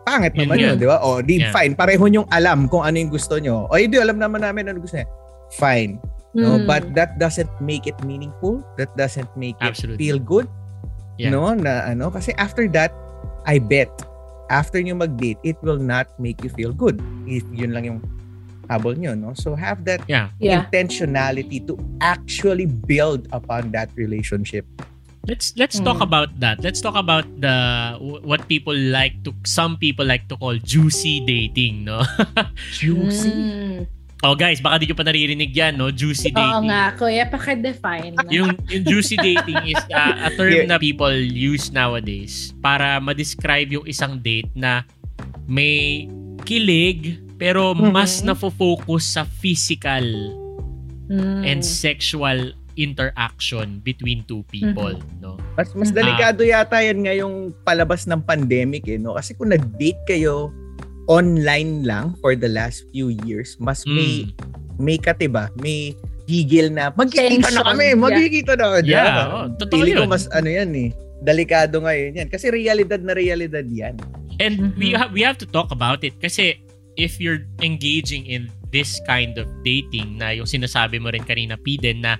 [0.01, 0.73] Pangit naman nga.
[0.73, 0.97] yun, di ba?
[0.99, 1.53] O, di, Yeah.
[1.53, 1.77] fine.
[1.77, 3.69] Pareho niyong alam kung ano yung gusto niyo.
[3.69, 5.05] O, hindi, alam naman namin ano gusto niya.
[5.53, 6.01] Fine.
[6.33, 6.57] No?
[6.57, 6.65] Mm.
[6.65, 8.65] But that doesn't make it meaningful.
[8.81, 9.99] That doesn't make it Absolutely.
[9.99, 10.49] feel good.
[11.21, 11.29] Yeah.
[11.29, 11.53] No?
[11.53, 12.09] Na ano?
[12.09, 12.89] Kasi after that,
[13.45, 13.91] I bet,
[14.51, 16.99] after niyo mag-date, it will not make you feel good.
[17.23, 17.99] If yun lang yung
[18.67, 19.31] habol niyo, no?
[19.33, 20.27] So have that Yeah.
[20.43, 20.67] yeah.
[20.67, 24.67] intentionality to actually build upon that relationship.
[25.29, 26.07] Let's let's talk Mm.
[26.09, 26.65] about that.
[26.65, 27.53] Let's talk about the
[28.01, 32.01] wh- what people like to some people like to call juicy dating, no?
[32.81, 33.85] Mm.
[34.21, 35.89] Oh guys, baka di nyo pa naririnig yan, no?
[35.89, 36.65] Juicy Oo dating.
[36.67, 38.13] nga, kuya, paka-define.
[38.29, 40.67] Yung yung juicy dating is uh, a term Yeah.
[40.67, 44.85] na people use nowadays para ma-describe yung isang date na
[45.45, 46.05] may
[46.41, 48.29] kilig pero mas Mhm.
[48.29, 50.05] nafo-focus sa physical
[51.07, 51.43] Mm.
[51.43, 55.35] and sexual interaction between two people, no?
[55.53, 59.13] Mas mas delikado yata yan ngayong palabas ng pandemic eh, no?
[59.13, 60.55] Kasi kung nag-date kayo
[61.07, 64.81] online lang for the last few years, mas may Mm.
[64.81, 65.93] may katiba, may
[66.25, 67.99] higil na magkikita na kami, yeah.
[67.99, 68.65] magkikita na.
[68.79, 69.23] di Yeah, ba?
[69.29, 70.07] oh, totoo ko yun.
[70.07, 70.89] mas ano yan eh.
[71.21, 72.27] Delikado ngayon yan.
[72.31, 73.93] Kasi realidad na realidad yan.
[74.41, 74.97] And we Mhm.
[74.97, 76.57] have we have to talk about it kasi
[76.97, 82.01] if you're engaging in this kind of dating na yung sinasabi mo rin kanina Piden
[82.01, 82.17] na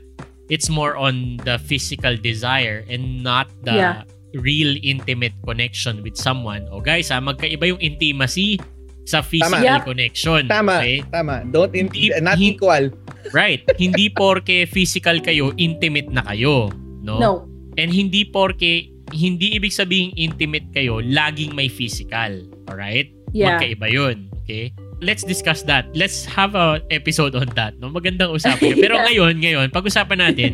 [0.52, 4.04] it's more on the physical desire and not the Yeah.
[4.34, 6.64] Real intimate connection with someone.
[6.70, 8.56] O guys, ha, magkaiba yung intimacy
[9.04, 9.84] sa physical Yep.
[9.84, 10.42] connection.
[10.48, 11.02] Tama, Okay?
[11.10, 11.44] tama.
[11.46, 12.94] Don't in- Hindi- not equal.
[13.32, 13.62] Right.
[13.78, 16.74] hindi porke physical kayo, intimate na kayo.
[17.02, 17.18] No?
[17.18, 17.32] No.
[17.76, 22.32] And hindi porke hindi ibig sabihin intimate kayo, laging may physical.
[22.66, 23.12] Alright?
[23.30, 23.60] Yeah.
[23.60, 24.32] Magkaiba yun.
[24.42, 24.72] Okay?
[25.02, 25.90] Let's discuss that.
[25.92, 27.76] Let's have a episode on that.
[27.78, 27.90] No?
[27.90, 28.72] Magandang usapan.
[28.72, 28.78] yun.
[28.80, 29.06] Pero Yeah.
[29.10, 30.52] ngayon, ngayon, pag-usapan natin,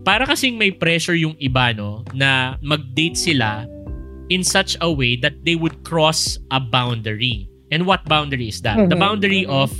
[0.00, 3.68] para kasing may pressure yung iba, no, na mag-date sila
[4.30, 7.50] in such a way that they would cross a boundary.
[7.70, 8.78] And what boundary is that?
[8.88, 9.02] The Mhm.
[9.02, 9.70] boundary of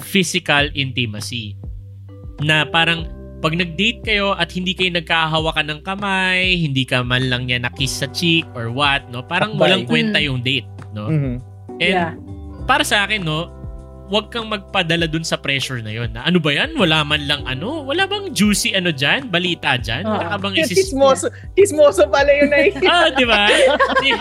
[0.00, 1.54] physical intimacy.
[2.42, 3.06] Na parang
[3.42, 8.02] pag nag-date kayo at hindi kayo nagkahawakan ng kamay, hindi ka man lang niya nakiss
[8.02, 9.22] sa cheek or what, no?
[9.22, 9.62] Parang Akbay.
[9.62, 10.26] walang kwenta Mm.
[10.30, 11.10] yung date, no?
[11.10, 11.34] Mhm.
[11.82, 12.14] And yeah.
[12.66, 13.50] para sa akin, no,
[14.12, 16.12] wag kang magpadala dun sa pressure na yon.
[16.12, 16.76] Na ano ba yan?
[16.76, 17.80] Wala man lang ano?
[17.80, 19.32] Wala bang juicy ano dyan?
[19.32, 20.04] Balita dyan?
[20.04, 20.76] Wala ka bang isis...
[20.92, 22.68] Chismoso, chismoso pala yun eh.
[22.92, 23.48] ah, di ba?
[24.04, 24.20] Di-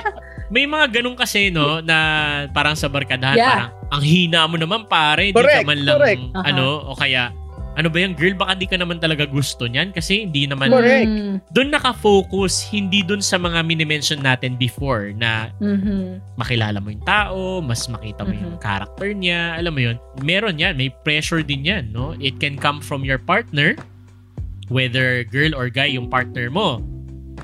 [0.52, 1.98] May mga ganun kasi, no, na
[2.52, 3.48] parang sa barkadahan, Yeah.
[3.52, 6.24] parang ang hina mo naman pare, di Correct, ka man lang, correct.
[6.36, 6.44] Aha.
[6.52, 7.32] ano, o kaya,
[7.72, 11.08] ano ba yan, girl, baka di ka naman talaga gusto niyan kasi hindi naman, Correct.
[11.56, 16.20] Doon nakafocus, hindi doon sa mga minimension natin before na Mhm.
[16.36, 18.64] makilala mo yung tao, mas makita mo yung Mhm.
[18.64, 22.12] character niya, alam mo yun, meron yan, may pressure din yan, no?
[22.20, 23.80] It can come from your partner,
[24.68, 26.84] whether girl or guy yung partner mo,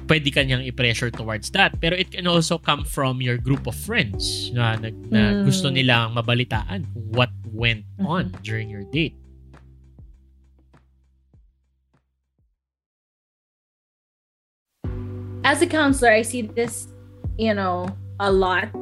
[0.07, 1.75] pwede ka niyang i-pressure towards that.
[1.83, 5.43] Pero it can also come from your group of friends na, na, na Mm.
[5.43, 8.43] gusto nilang mabalitaan what went on Mhm.
[8.43, 9.15] during your date.
[15.47, 16.91] As a counselor, I see this,
[17.39, 17.87] you know,
[18.19, 18.75] a lot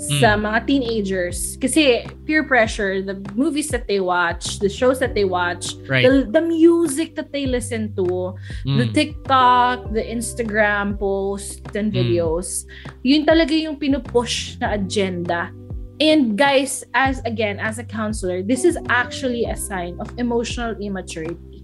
[0.00, 1.58] sa mga teenagers.
[1.60, 6.08] Kasi peer pressure, the movies that they watch, the shows that they watch, Right.
[6.08, 8.32] the, the music that they listen to,
[8.64, 8.94] the Mm.
[8.96, 12.00] TikTok, the Instagram posts and Mm.
[12.00, 12.64] videos.
[13.04, 15.52] Yun talaga yung pinupush na agenda.
[16.00, 21.60] And guys, as again, as a counselor, this is actually a sign of emotional immaturity.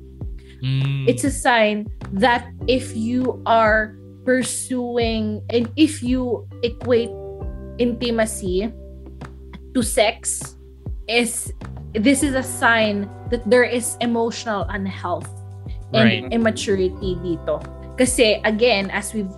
[0.61, 1.09] Mm.
[1.09, 7.11] It's a sign that if you are pursuing and if you equate
[7.79, 8.73] intimacy
[9.75, 10.57] to sex
[11.09, 11.53] is
[11.95, 15.29] this is a sign that there is emotional unhealth
[15.93, 16.25] and Right.
[16.33, 17.63] immaturity dito.
[17.95, 19.31] Kasi again, as we've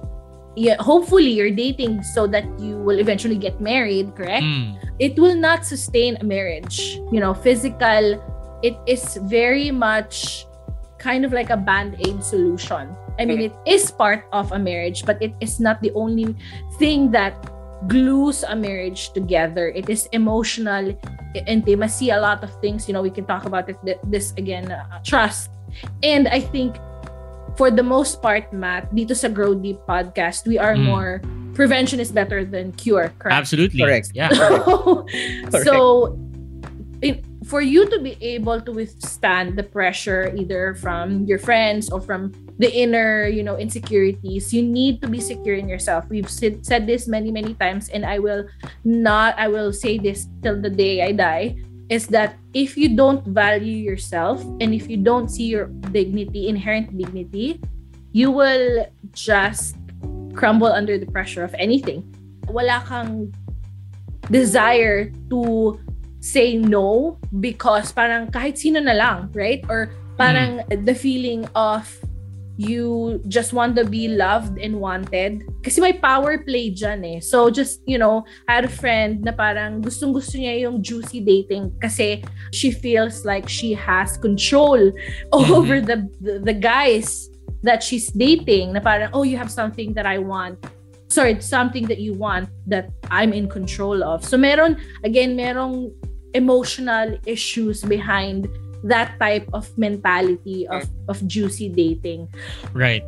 [0.56, 4.40] yeah, hopefully you're dating so that you will eventually get married, correct?
[4.44, 4.80] Mm.
[4.96, 6.96] it will not sustain a marriage.
[7.12, 8.16] You know, physical,
[8.64, 10.48] it is very much
[10.96, 12.96] kind of like a band aid solution.
[13.18, 16.34] I mean, it is part of a marriage, but it is not the only
[16.78, 17.34] thing that
[17.88, 19.68] glues a marriage together.
[19.68, 20.96] It is emotional
[21.34, 22.88] i- intimacy, a lot of things.
[22.88, 25.50] You know, we can talk about it, this again, uh, trust.
[26.02, 26.76] And I think
[27.56, 30.84] for the most part, Matt, dito sa Grow Deep podcast, we are Mm.
[30.84, 31.12] more
[31.56, 33.32] prevention is better than cure, correct?
[33.32, 33.80] Absolutely.
[33.80, 34.12] Correct.
[34.12, 34.28] Yeah.
[35.64, 36.12] so
[37.00, 42.00] in, for you to be able to withstand the pressure either from your friends or
[42.00, 44.52] from the inner, you know, insecurities.
[44.52, 46.04] You need to be secure in yourself.
[46.08, 48.46] We've said, this many, many times, and I will
[48.84, 51.56] not, I will say this till the day I die
[51.88, 56.96] is that if you don't value yourself and if you don't see your dignity, inherent
[56.96, 57.60] dignity,
[58.12, 59.76] you will just
[60.34, 62.02] crumble under the pressure of anything.
[62.48, 63.32] Wala kang
[64.30, 65.78] desire to
[66.18, 69.62] say no because parang kahit sino na lang, right?
[69.68, 70.86] Or parang mm.
[70.86, 71.86] the feeling of
[72.56, 75.44] you just want to be loved and wanted.
[75.62, 77.20] Kasi may power play dyan eh.
[77.20, 81.20] So just, you know, I had a friend na parang gustong gusto niya yung juicy
[81.20, 84.80] dating kasi she feels like she has control
[85.32, 85.52] mm-hmm.
[85.52, 87.28] over the, the, the guys
[87.62, 90.56] that she's dating na parang, oh, you have something that I want.
[91.08, 94.24] Sorry, something that you want that I'm in control of.
[94.24, 95.92] So meron, again, merong
[96.34, 98.48] emotional issues behind
[98.86, 102.30] that type of mentality of of juicy dating.
[102.72, 103.02] Right.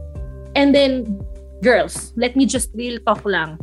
[0.55, 1.23] And then
[1.63, 3.59] girls, let me just real talk lang.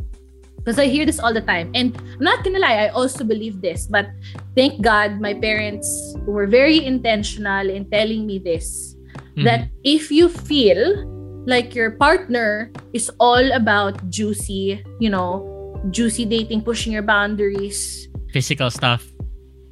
[0.58, 1.70] Because I hear this all the time.
[1.78, 3.86] And I'm not gonna lie, I also believe this.
[3.86, 4.10] But
[4.56, 5.86] thank God my parents
[6.26, 8.96] were very intentional in telling me this.
[9.36, 9.44] Mm-hmm.
[9.44, 11.06] That if you feel
[11.46, 15.46] like your partner is all about juicy, you know,
[15.94, 19.15] juicy dating, pushing your boundaries, physical stuff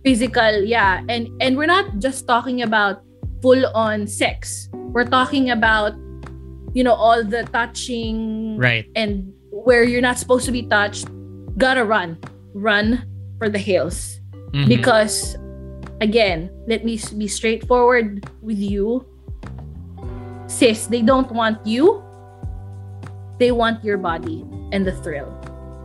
[0.04, 1.02] physical yeah.
[1.08, 3.02] And and we're not just talking about
[3.42, 4.68] full on sex.
[4.92, 5.96] We're talking about
[6.76, 8.86] you know all the touching right.
[8.94, 11.08] and where you're not supposed to be touched
[11.56, 12.20] gotta run.
[12.52, 13.02] Run
[13.38, 14.20] for the hills.
[14.54, 14.70] Mm-hmm.
[14.70, 15.34] because
[16.00, 19.02] again let me be straightforward with you.
[20.46, 22.04] Sis they don't want you.
[23.40, 25.26] They want your body and the thrill.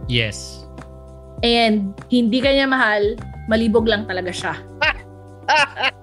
[0.06, 0.66] Yes.
[1.42, 3.18] And hindi kanya mahal
[3.50, 4.54] malibog lang talaga siya.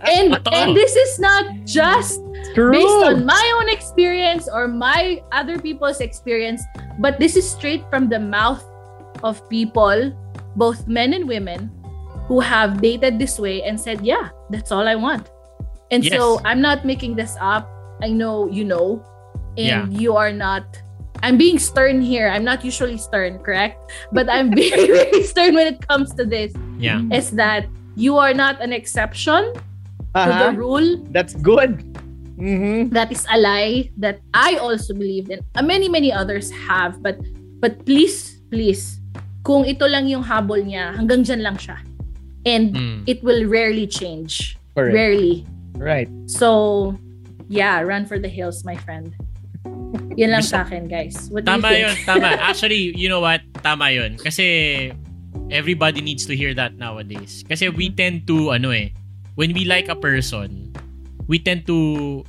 [0.03, 2.19] and and this is not just
[2.59, 2.75] True.
[2.75, 6.67] based on my own experience or my other people's experience,
[6.99, 8.65] but this is straight from the mouth
[9.23, 10.11] of people,
[10.59, 11.71] both men and women,
[12.27, 15.31] who have dated this way and said, "Yeah, that's all I want."
[15.95, 16.19] And yes.
[16.19, 17.71] so I'm not making this up.
[18.03, 18.99] I know you know,
[19.55, 19.99] and yeah.
[19.99, 20.67] you are not
[21.27, 22.31] I'm being stern here.
[22.31, 23.83] I'm not usually stern, correct?
[24.15, 26.55] But I'm being very stern when it comes to this.
[26.79, 27.03] Yeah.
[27.11, 27.67] Is that
[27.99, 29.51] you are not an exception
[30.15, 30.23] uh-huh.
[30.23, 31.03] to the rule.
[31.11, 31.83] That's good.
[32.39, 32.95] Mm-hmm.
[32.95, 37.03] That is a lie that I also believed and many, many others have.
[37.03, 37.19] But
[37.59, 39.03] but please, please,
[39.43, 41.83] kung ito lang yung habol niya, hanggang dyan lang siya.
[42.47, 42.99] And mm.
[43.11, 44.55] it will rarely change.
[44.79, 44.95] Correct.
[44.95, 45.43] Rarely.
[45.75, 46.07] Right.
[46.31, 46.95] So,
[47.49, 49.11] yeah, run for the hills, my friend.
[50.21, 51.29] Yun lang sa akin, guys.
[51.31, 52.07] What tama do you think?
[52.07, 52.29] yun, tama.
[52.41, 53.43] Actually, you know what?
[53.61, 54.17] Tama yun.
[54.17, 54.91] Kasi
[55.51, 57.45] everybody needs to hear that nowadays.
[57.47, 58.91] Kasi we tend to, ano eh,
[59.37, 60.73] when we like a person,
[61.29, 62.25] we tend to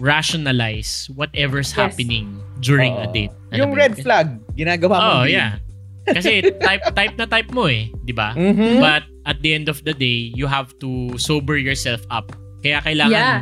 [0.00, 1.76] rationalize whatever's yes.
[1.76, 3.32] happening during uh, a date.
[3.52, 5.12] Ano yung red flag, ginagawa mo.
[5.22, 5.60] Oh, yeah.
[6.08, 8.32] Kasi type type na type mo eh, 'di ba?
[8.32, 8.80] Mm-hmm.
[8.80, 12.32] But at the end of the day, you have to sober yourself up.
[12.64, 13.40] Kaya kailangan yeah.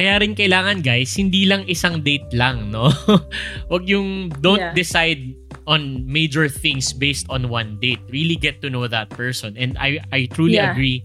[0.00, 2.88] Kaya rin kailangan guys, hindi lang isang date lang, no?
[3.72, 4.72] Wag yung don't yeah.
[4.72, 5.36] decide
[5.68, 8.00] on major things based on one date.
[8.08, 9.54] Really get to know that person.
[9.60, 10.72] And I I truly yeah.
[10.72, 11.04] agree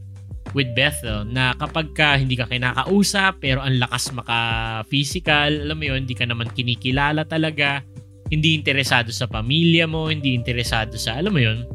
[0.55, 6.07] with Bethel na kapag ka hindi ka kinakausap pero ang lakas maka-physical, alam mo yun,
[6.07, 7.83] hindi ka naman kinikilala talaga,
[8.31, 11.67] hindi interesado sa pamilya mo, hindi interesado sa, alam mo yun,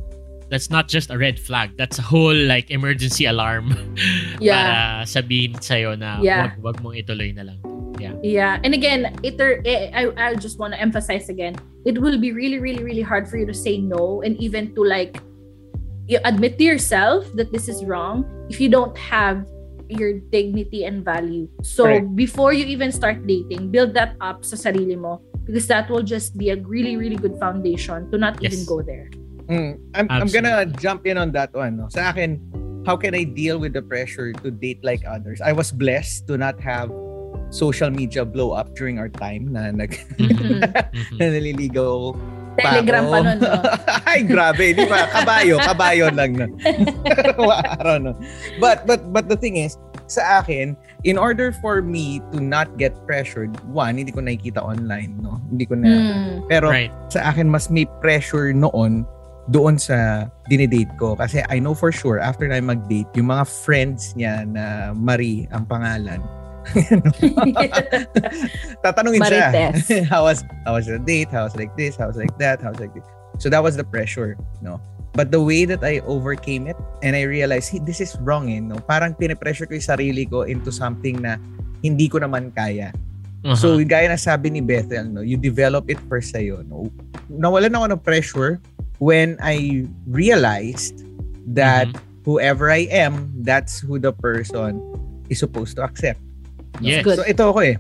[0.53, 1.81] that's not just a red flag.
[1.81, 3.73] That's a whole like emergency alarm.
[4.39, 4.61] yeah.
[4.61, 6.53] Para sabihin sa'yo na yeah.
[6.61, 7.59] wag, wag mong ituloy na lang.
[7.97, 8.13] Yeah.
[8.21, 8.61] Yeah.
[8.61, 9.41] And again, it,
[9.97, 11.57] I, I just want to emphasize again,
[11.89, 14.85] it will be really, really, really hard for you to say no and even to
[14.85, 15.17] like
[16.29, 19.49] admit to yourself that this is wrong if you don't have
[19.89, 21.49] your dignity and value.
[21.63, 22.05] So right.
[22.17, 26.37] before you even start dating, build that up sa sarili mo because that will just
[26.37, 28.53] be a really, really good foundation to not yes.
[28.53, 29.09] even go there.
[29.49, 31.77] Mm, I'm, I'm gonna jump in on that one.
[31.77, 31.89] No?
[31.89, 32.41] Sa akin,
[32.87, 35.41] how can I deal with the pressure to date like others?
[35.41, 36.91] I was blessed to not have
[37.53, 40.65] social media blow up during our time na nag mm-hmm.
[41.21, 42.17] na naliligaw
[42.61, 43.53] pa Telegram pa nun, no?
[44.11, 44.77] Ay, grabe.
[44.77, 45.09] Di ba?
[45.09, 45.57] Kabayo.
[45.61, 46.53] Kabayo lang nun.
[47.81, 48.13] Araw no.
[48.61, 52.93] But, but, but the thing is, sa akin, in order for me to not get
[53.09, 55.41] pressured, one, hindi ko nakikita online, no?
[55.49, 55.89] Hindi ko na.
[55.89, 56.37] Mm.
[56.53, 56.93] Pero right.
[57.09, 59.09] sa akin, mas may pressure noon
[59.51, 61.19] doon sa dinidate ko.
[61.19, 65.67] Kasi I know for sure, after na mag-date, yung mga friends niya na Marie ang
[65.67, 66.23] pangalan,
[68.87, 69.91] tatanungin Marites.
[69.91, 71.27] siya, how was, how was the date?
[71.35, 71.99] How was like this?
[71.99, 72.63] How was like that?
[72.63, 73.03] How was like this?
[73.43, 74.79] So that was the pressure, no?
[75.13, 78.61] But the way that I overcame it and I realized, hey, this is wrong eh,
[78.63, 78.79] no?
[78.79, 81.37] Parang pinipressure ko yung sarili ko into something na
[81.83, 82.95] hindi ko naman kaya.
[83.43, 83.59] Uh-huh.
[83.59, 86.63] So, gaya na sabi ni Bethel, no, you develop it first sa'yo.
[86.63, 86.87] No?
[87.27, 88.63] Nawalan ako ng pressure
[89.03, 91.03] when I realized
[91.51, 92.23] that Mm-hmm.
[92.23, 94.79] whoever I am, that's who the person
[95.27, 96.23] is supposed to accept.
[96.79, 97.03] yes.
[97.03, 97.19] Good.
[97.19, 97.77] So, ito ako eh.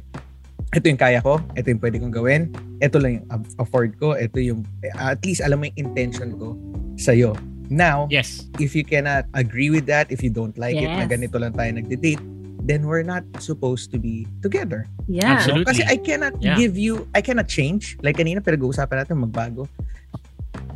[0.74, 1.38] Ito yung kaya ko.
[1.54, 2.50] Ito yung pwede kong gawin.
[2.82, 4.18] Ito lang yung afford ko.
[4.18, 4.66] Ito yung,
[4.98, 6.58] at least alam mo yung intention ko
[6.98, 7.38] sa'yo.
[7.70, 8.50] Now, Yes.
[8.58, 11.12] if you cannot agree with that, if you don't like it na Yes.
[11.14, 12.20] ganito lang tayo nagde-date,
[12.66, 14.90] then we're not supposed to be together.
[15.06, 15.38] Yeah.
[15.38, 15.70] Absolutely.
[15.70, 16.58] Kasi I cannot Yeah.
[16.58, 17.94] give you, I cannot change.
[18.02, 19.70] Like kanina, pinag-uusapan natin magbago.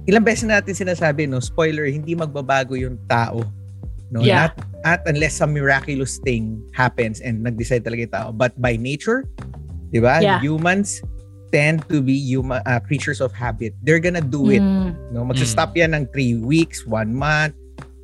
[0.07, 3.42] Ilang beses na natin sinasabi, no, spoiler, hindi magbabago yung tao.
[4.11, 4.51] No, Yeah.
[4.51, 4.53] not,
[4.87, 8.29] not unless some miraculous thing happens and nag-decide talaga yung tao.
[8.31, 9.27] But by nature,
[9.90, 10.23] di ba?
[10.23, 10.38] Yeah.
[10.38, 11.03] Humans
[11.51, 13.75] tend to be human uh, creatures of habit.
[13.83, 14.62] They're gonna do it.
[14.62, 14.95] Mm.
[15.11, 17.55] No, magsa-stop yan ng three weeks, one month,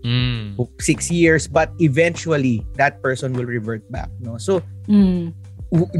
[0.02, 0.58] Mm.
[0.82, 4.10] six years, but eventually that person will revert back.
[4.18, 4.58] No, so
[4.90, 5.30] Mm.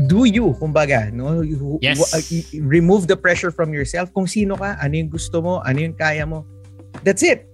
[0.06, 1.40] Do you, kumbaga, no?
[1.40, 1.98] You- Yes.
[2.54, 4.12] remove the pressure from yourself.
[4.12, 6.44] Kung sino ka, ano yung gusto mo, ano yung kaya mo.
[7.02, 7.48] That's it.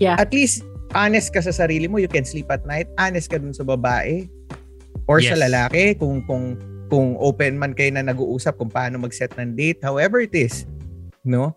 [0.00, 0.16] Yeah.
[0.16, 0.64] At least,
[0.96, 2.00] honest ka sa sarili mo.
[2.00, 2.88] You can sleep at night.
[2.96, 4.24] Honest ka dun sa babae.
[5.04, 5.42] Or sa Yes.
[5.44, 6.00] lalaki.
[6.00, 6.56] Kung, kung,
[6.88, 9.84] kung open man kayo na nag-uusap kung paano mag-set ng date.
[9.84, 10.64] However it is.
[11.28, 11.52] No?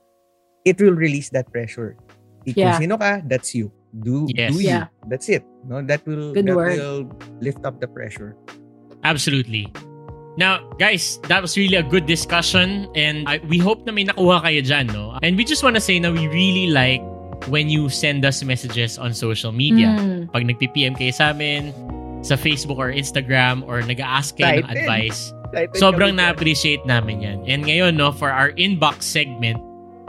[0.68, 1.96] It will release that pressure.
[2.44, 2.76] Eh, Yeah.
[2.76, 3.72] Kung sino ka, that's you.
[3.92, 4.52] Do, Yes.
[4.52, 4.68] do you.
[4.68, 4.92] Yeah.
[5.08, 5.48] That's it.
[5.64, 5.80] No?
[5.80, 6.76] That will, Good that word.
[6.76, 7.00] will
[7.40, 8.36] lift up the pressure.
[9.04, 9.68] Absolutely.
[10.38, 14.42] Now, guys, that was really a good discussion and I, we hope na may nakuha
[14.48, 15.20] kayo dyan, no?
[15.22, 17.04] And we just want to say na we really like
[17.52, 19.92] when you send us messages on social media.
[20.00, 20.32] Mm.
[20.32, 21.76] Pag nagpi-PM kayo sa amin,
[22.22, 24.78] sa Facebook or Instagram or nag-ask kayo ng Excited.
[24.86, 25.20] advice,
[25.52, 27.40] Excited sobrang na-appreciate namin yan.
[27.50, 29.60] And ngayon, no, for our inbox segment,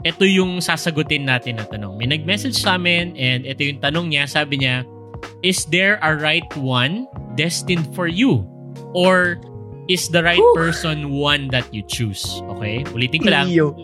[0.07, 1.99] ito yung sasagutin natin na tanong.
[1.99, 4.29] May nag-message sa amin and ito yung tanong niya.
[4.29, 4.87] Sabi niya,
[5.41, 8.45] is there a right one destined for you?
[8.93, 9.39] Or
[9.87, 10.55] is the right Whew.
[10.55, 12.23] person one that you choose?
[12.57, 12.83] Okay?
[12.95, 13.47] Ulitin ko lang.
[13.49, 13.75] Iyo.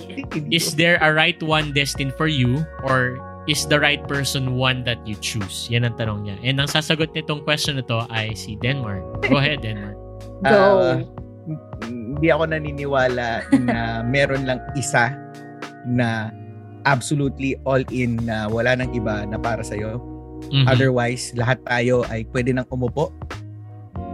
[0.52, 2.64] Is there a right one destined for you?
[2.86, 5.68] Or is the right person one that you choose?
[5.74, 6.36] Yan ang tanong niya.
[6.46, 9.28] And ang sasagot nitong question na to ay si Denmark.
[9.28, 9.98] Go ahead, Denmark.
[10.46, 10.56] Go.
[10.56, 10.98] Ah,
[11.90, 15.12] hindi ako naniniwala na meron lang isa
[15.90, 16.30] na
[16.88, 20.00] absolutely all in na wala nang iba na para sa'yo.
[20.54, 20.70] Mhm.
[20.72, 23.12] Otherwise, lahat tayo ay pwede nang umupo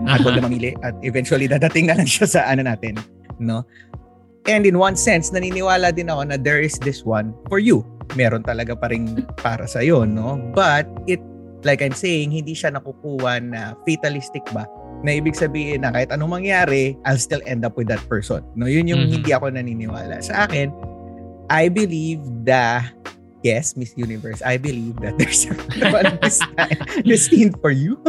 [0.22, 3.00] huwag na mamili at eventually dadating na lang siya sa ano natin.
[3.40, 3.64] No?
[4.46, 7.82] And in one sense, naniniwala din ako na there is this one for you.
[8.14, 10.38] Meron talaga pa rin para sa'yo, no?
[10.54, 11.18] But it,
[11.66, 14.70] like I'm saying, hindi siya nakukuha na fatalistic ba?
[15.02, 18.46] Na ibig sabihin na kahit anong mangyari, I'll still end up with that person.
[18.54, 19.12] No, yun yung Mhm.
[19.18, 20.22] hindi ako naniniwala.
[20.22, 20.70] Sa akin,
[21.50, 22.86] I believe that
[23.46, 25.46] yes, Miss Universe, I believe that there's
[25.94, 28.02] one this time destined for you.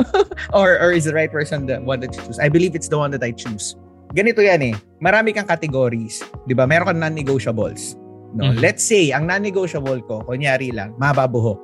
[0.58, 2.36] or or is the right person the one that you choose?
[2.36, 3.74] I believe it's the one that I choose.
[4.12, 4.74] Ganito yan eh.
[5.00, 6.20] Marami kang categories.
[6.44, 6.68] Di ba?
[6.68, 7.96] Meron kang non-negotiables.
[8.36, 8.52] No?
[8.52, 8.60] Mhm.
[8.60, 11.56] Let's say, ang non-negotiable ko, kunyari lang, mahaba buhok.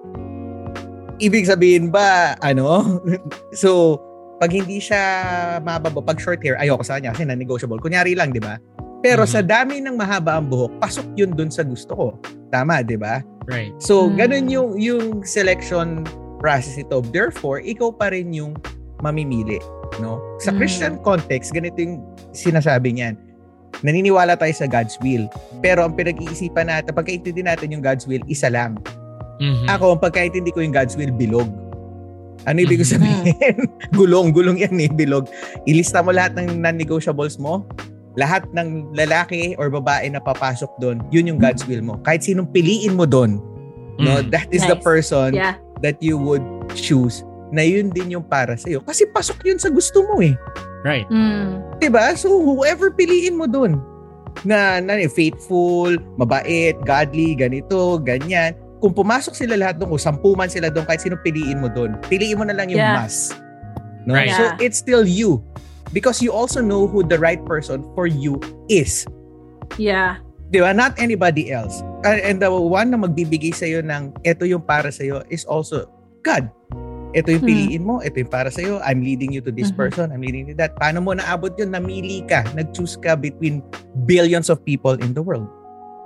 [1.20, 3.00] Ibig sabihin ba, ano?
[3.52, 4.00] so,
[4.40, 5.00] pag hindi siya
[5.60, 7.84] mahaba buhok, pag short hair, ayoko sa kanya kasi non-negotiable.
[7.84, 8.56] Kunyari lang, di ba?
[9.04, 9.30] Pero Mhm.
[9.30, 12.08] sa dami ng mahaba ang buhok, pasok yun dun sa gusto ko.
[12.48, 13.20] Tama, di ba?
[13.44, 13.72] Right.
[13.80, 14.14] So, Mm.
[14.16, 16.04] ganun yung, yung selection
[16.38, 17.00] process ito.
[17.10, 18.56] Therefore, ikaw pa rin yung
[19.00, 19.60] mamimili.
[19.98, 20.20] No?
[20.38, 20.58] Sa Mm.
[20.58, 23.16] Christian context, ganito yung sinasabi niyan.
[23.80, 25.30] Naniniwala tayo sa God's will.
[25.60, 28.76] Pero ang pinag-iisipan natin, pagkaintindi natin yung God's will, isa lang.
[29.38, 29.70] Mhm.
[29.70, 31.46] Ako, ang pagkaintindi ko yung God's will, bilog.
[32.42, 32.92] Ano ibig ko Mhm.
[32.96, 33.56] sabihin?
[33.98, 35.30] gulong, gulong yan eh, bilog.
[35.62, 37.66] Ilista mo lahat ng non-negotiables mo,
[38.18, 41.94] lahat ng lalaki or babae na papasok doon, yun yung God's will mo.
[42.02, 43.38] Kahit sinong piliin mo doon,
[44.02, 44.34] no, Mm.
[44.34, 44.82] that is the Nice.
[44.84, 45.54] person Yeah.
[45.78, 46.42] that you would
[46.74, 47.22] choose
[47.54, 48.82] na yun din yung para sa'yo.
[48.82, 50.34] Kasi pasok yun sa gusto mo eh.
[50.82, 51.06] Right.
[51.06, 51.78] Mm.
[51.78, 52.14] 'Di ba?
[52.18, 53.78] So whoever piliin mo doon
[54.46, 58.54] na, na faithful, mabait, godly, ganito, ganyan.
[58.78, 61.98] Kung pumasok sila lahat doon, kung sampu man sila doon, kahit sino piliin mo doon,
[62.06, 63.02] piliin mo na lang yung Yeah.
[63.02, 63.34] mas.
[64.06, 64.14] No?
[64.14, 64.30] Right.
[64.30, 65.42] So it's still you.
[65.92, 69.08] Because you also know who the right person for you is.
[69.80, 70.20] Yeah.
[70.48, 70.72] Di ba?
[70.72, 71.84] Not anybody else.
[72.04, 75.88] And the one na magbibigay sa'yo ng ito yung para sa'yo is also
[76.24, 76.48] God.
[77.16, 77.50] Ito yung Hmm.
[77.52, 78.80] piliin mo, ito yung para sa'yo.
[78.84, 79.80] I'm leading you to this Mhm.
[79.80, 80.76] person, I'm leading you to that.
[80.76, 81.72] Paano mo naabot yun?
[81.72, 83.64] Namili ka, nag-choose ka between
[84.04, 85.48] billions of people in the world.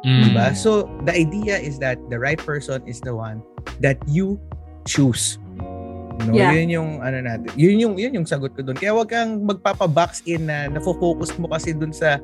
[0.07, 0.31] Mm.
[0.31, 0.55] Diba?
[0.55, 3.43] So, the idea is that the right person is the one
[3.83, 4.39] that you
[4.87, 5.42] choose.
[6.23, 6.53] No, Yeah.
[6.53, 7.49] yun yung ano natin.
[7.55, 8.77] Yun yung yun yung sagot ko doon.
[8.77, 12.21] Kaya wag kang magpapa-box in na nafo-focus mo kasi doon sa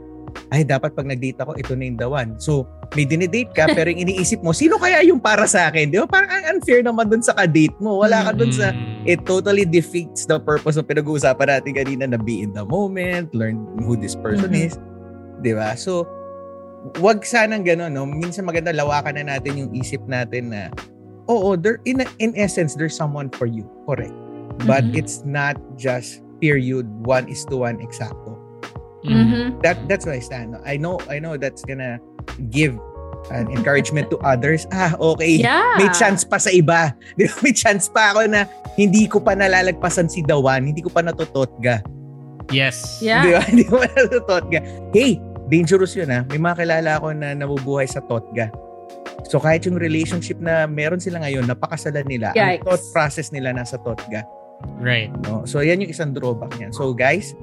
[0.52, 2.36] ay dapat pag nag-date ako ito na yung the one.
[2.36, 5.88] So, may dinedate ka pero yung iniisip mo sino kaya yung para sa akin?
[5.88, 6.06] Di ba?
[6.06, 8.04] Parang ang unfair naman doon sa ka-date mo.
[8.04, 9.08] Wala ka doon sa Mm.
[9.08, 13.56] it totally defeats the purpose ng pinag-uusapan natin kanina na be in the moment, learn
[13.80, 14.68] who this person Mhm.
[14.68, 14.76] is.
[15.40, 15.72] Di ba?
[15.74, 16.04] So,
[17.00, 18.04] wag sanang gano'n, no?
[18.04, 20.68] Minsan maganda lawakan na natin yung isip natin na,
[21.28, 23.68] oo, there, in, in essence, there's someone for you.
[23.84, 24.12] Correct.
[24.66, 24.98] But Mhm.
[24.98, 28.34] it's not just period, one is to one exacto.
[29.06, 29.14] Mhm.
[29.14, 29.44] Mhm.
[29.62, 30.58] That That's I stand.
[30.66, 32.02] I know, I know that's gonna
[32.50, 32.74] give
[33.30, 34.66] an encouragement to others.
[34.74, 35.42] Ah, okay.
[35.42, 35.78] Yeah.
[35.78, 36.94] May chance pa sa iba.
[37.44, 41.82] May chance pa ako na hindi ko pa nalalagpasan si Dawan, hindi ko pa natutotga.
[42.48, 42.98] Yes.
[43.04, 43.22] Yeah.
[43.22, 43.40] Di ba?
[43.52, 44.58] Hindi ko pa natutotga.
[44.96, 45.20] Hey,
[45.52, 46.24] dangerous yun ha.
[46.32, 48.48] May mga kilala ako na nabubuhay sa totga.
[49.26, 52.64] So kahit yung relationship na meron sila ngayon, napakasalan nila, ang Yikes.
[52.64, 54.22] thought process nila nasa totga.
[54.78, 55.10] Right.
[55.26, 55.42] No?
[55.42, 56.70] So yan yung isang drawback niyan.
[56.70, 57.34] So guys,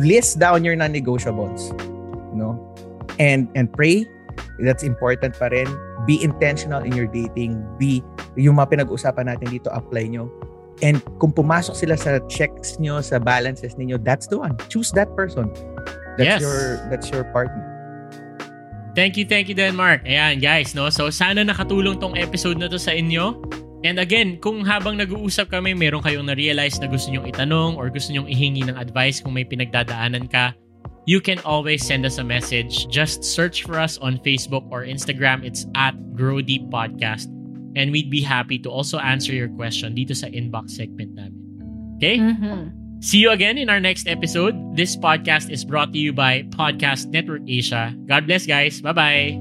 [0.00, 1.72] list down your non-negotiables.
[2.32, 2.56] No?
[3.20, 4.08] And and pray.
[4.62, 5.66] That's important pa rin.
[6.06, 7.58] Be intentional in your dating.
[7.78, 8.02] Be
[8.34, 10.30] yung mga pinag-usapan natin dito, apply nyo.
[10.82, 14.58] And kung pumasok sila sa checks nyo, sa balances ninyo, that's the one.
[14.66, 15.50] Choose that person.
[16.18, 16.40] That's Yes.
[16.42, 16.58] your
[16.90, 17.62] that's your partner.
[18.94, 20.06] Thank you, thank you, Denmark.
[20.06, 20.86] Ayan, guys, no?
[20.86, 23.42] So, sana nakatulong tong episode na to sa inyo.
[23.84, 28.14] And again, kung habang nag-uusap kami, meron kayong na-realize na gusto nyong itanong or gusto
[28.14, 30.56] nyong ihingi ng advice kung may pinagdadaanan ka,
[31.04, 32.88] you can always send us a message.
[32.88, 35.44] Just search for us on Facebook or Instagram.
[35.44, 37.28] It's at Grow Deep Podcast.
[37.76, 41.42] And we'd be happy to also answer your question dito sa inbox segment namin.
[41.98, 42.16] Okay?
[42.22, 42.83] Mhm.
[43.04, 44.56] See you again in our next episode.
[44.74, 47.92] This podcast is brought to you by Podcast Network Asia.
[48.06, 48.80] God bless, guys.
[48.80, 49.36] Bye-bye.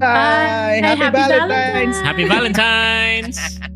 [0.00, 0.82] Bye!
[0.82, 2.02] Hi, Happy, happy Valentine's!
[2.02, 2.02] Valentine's!
[2.02, 3.60] Happy Valentine's!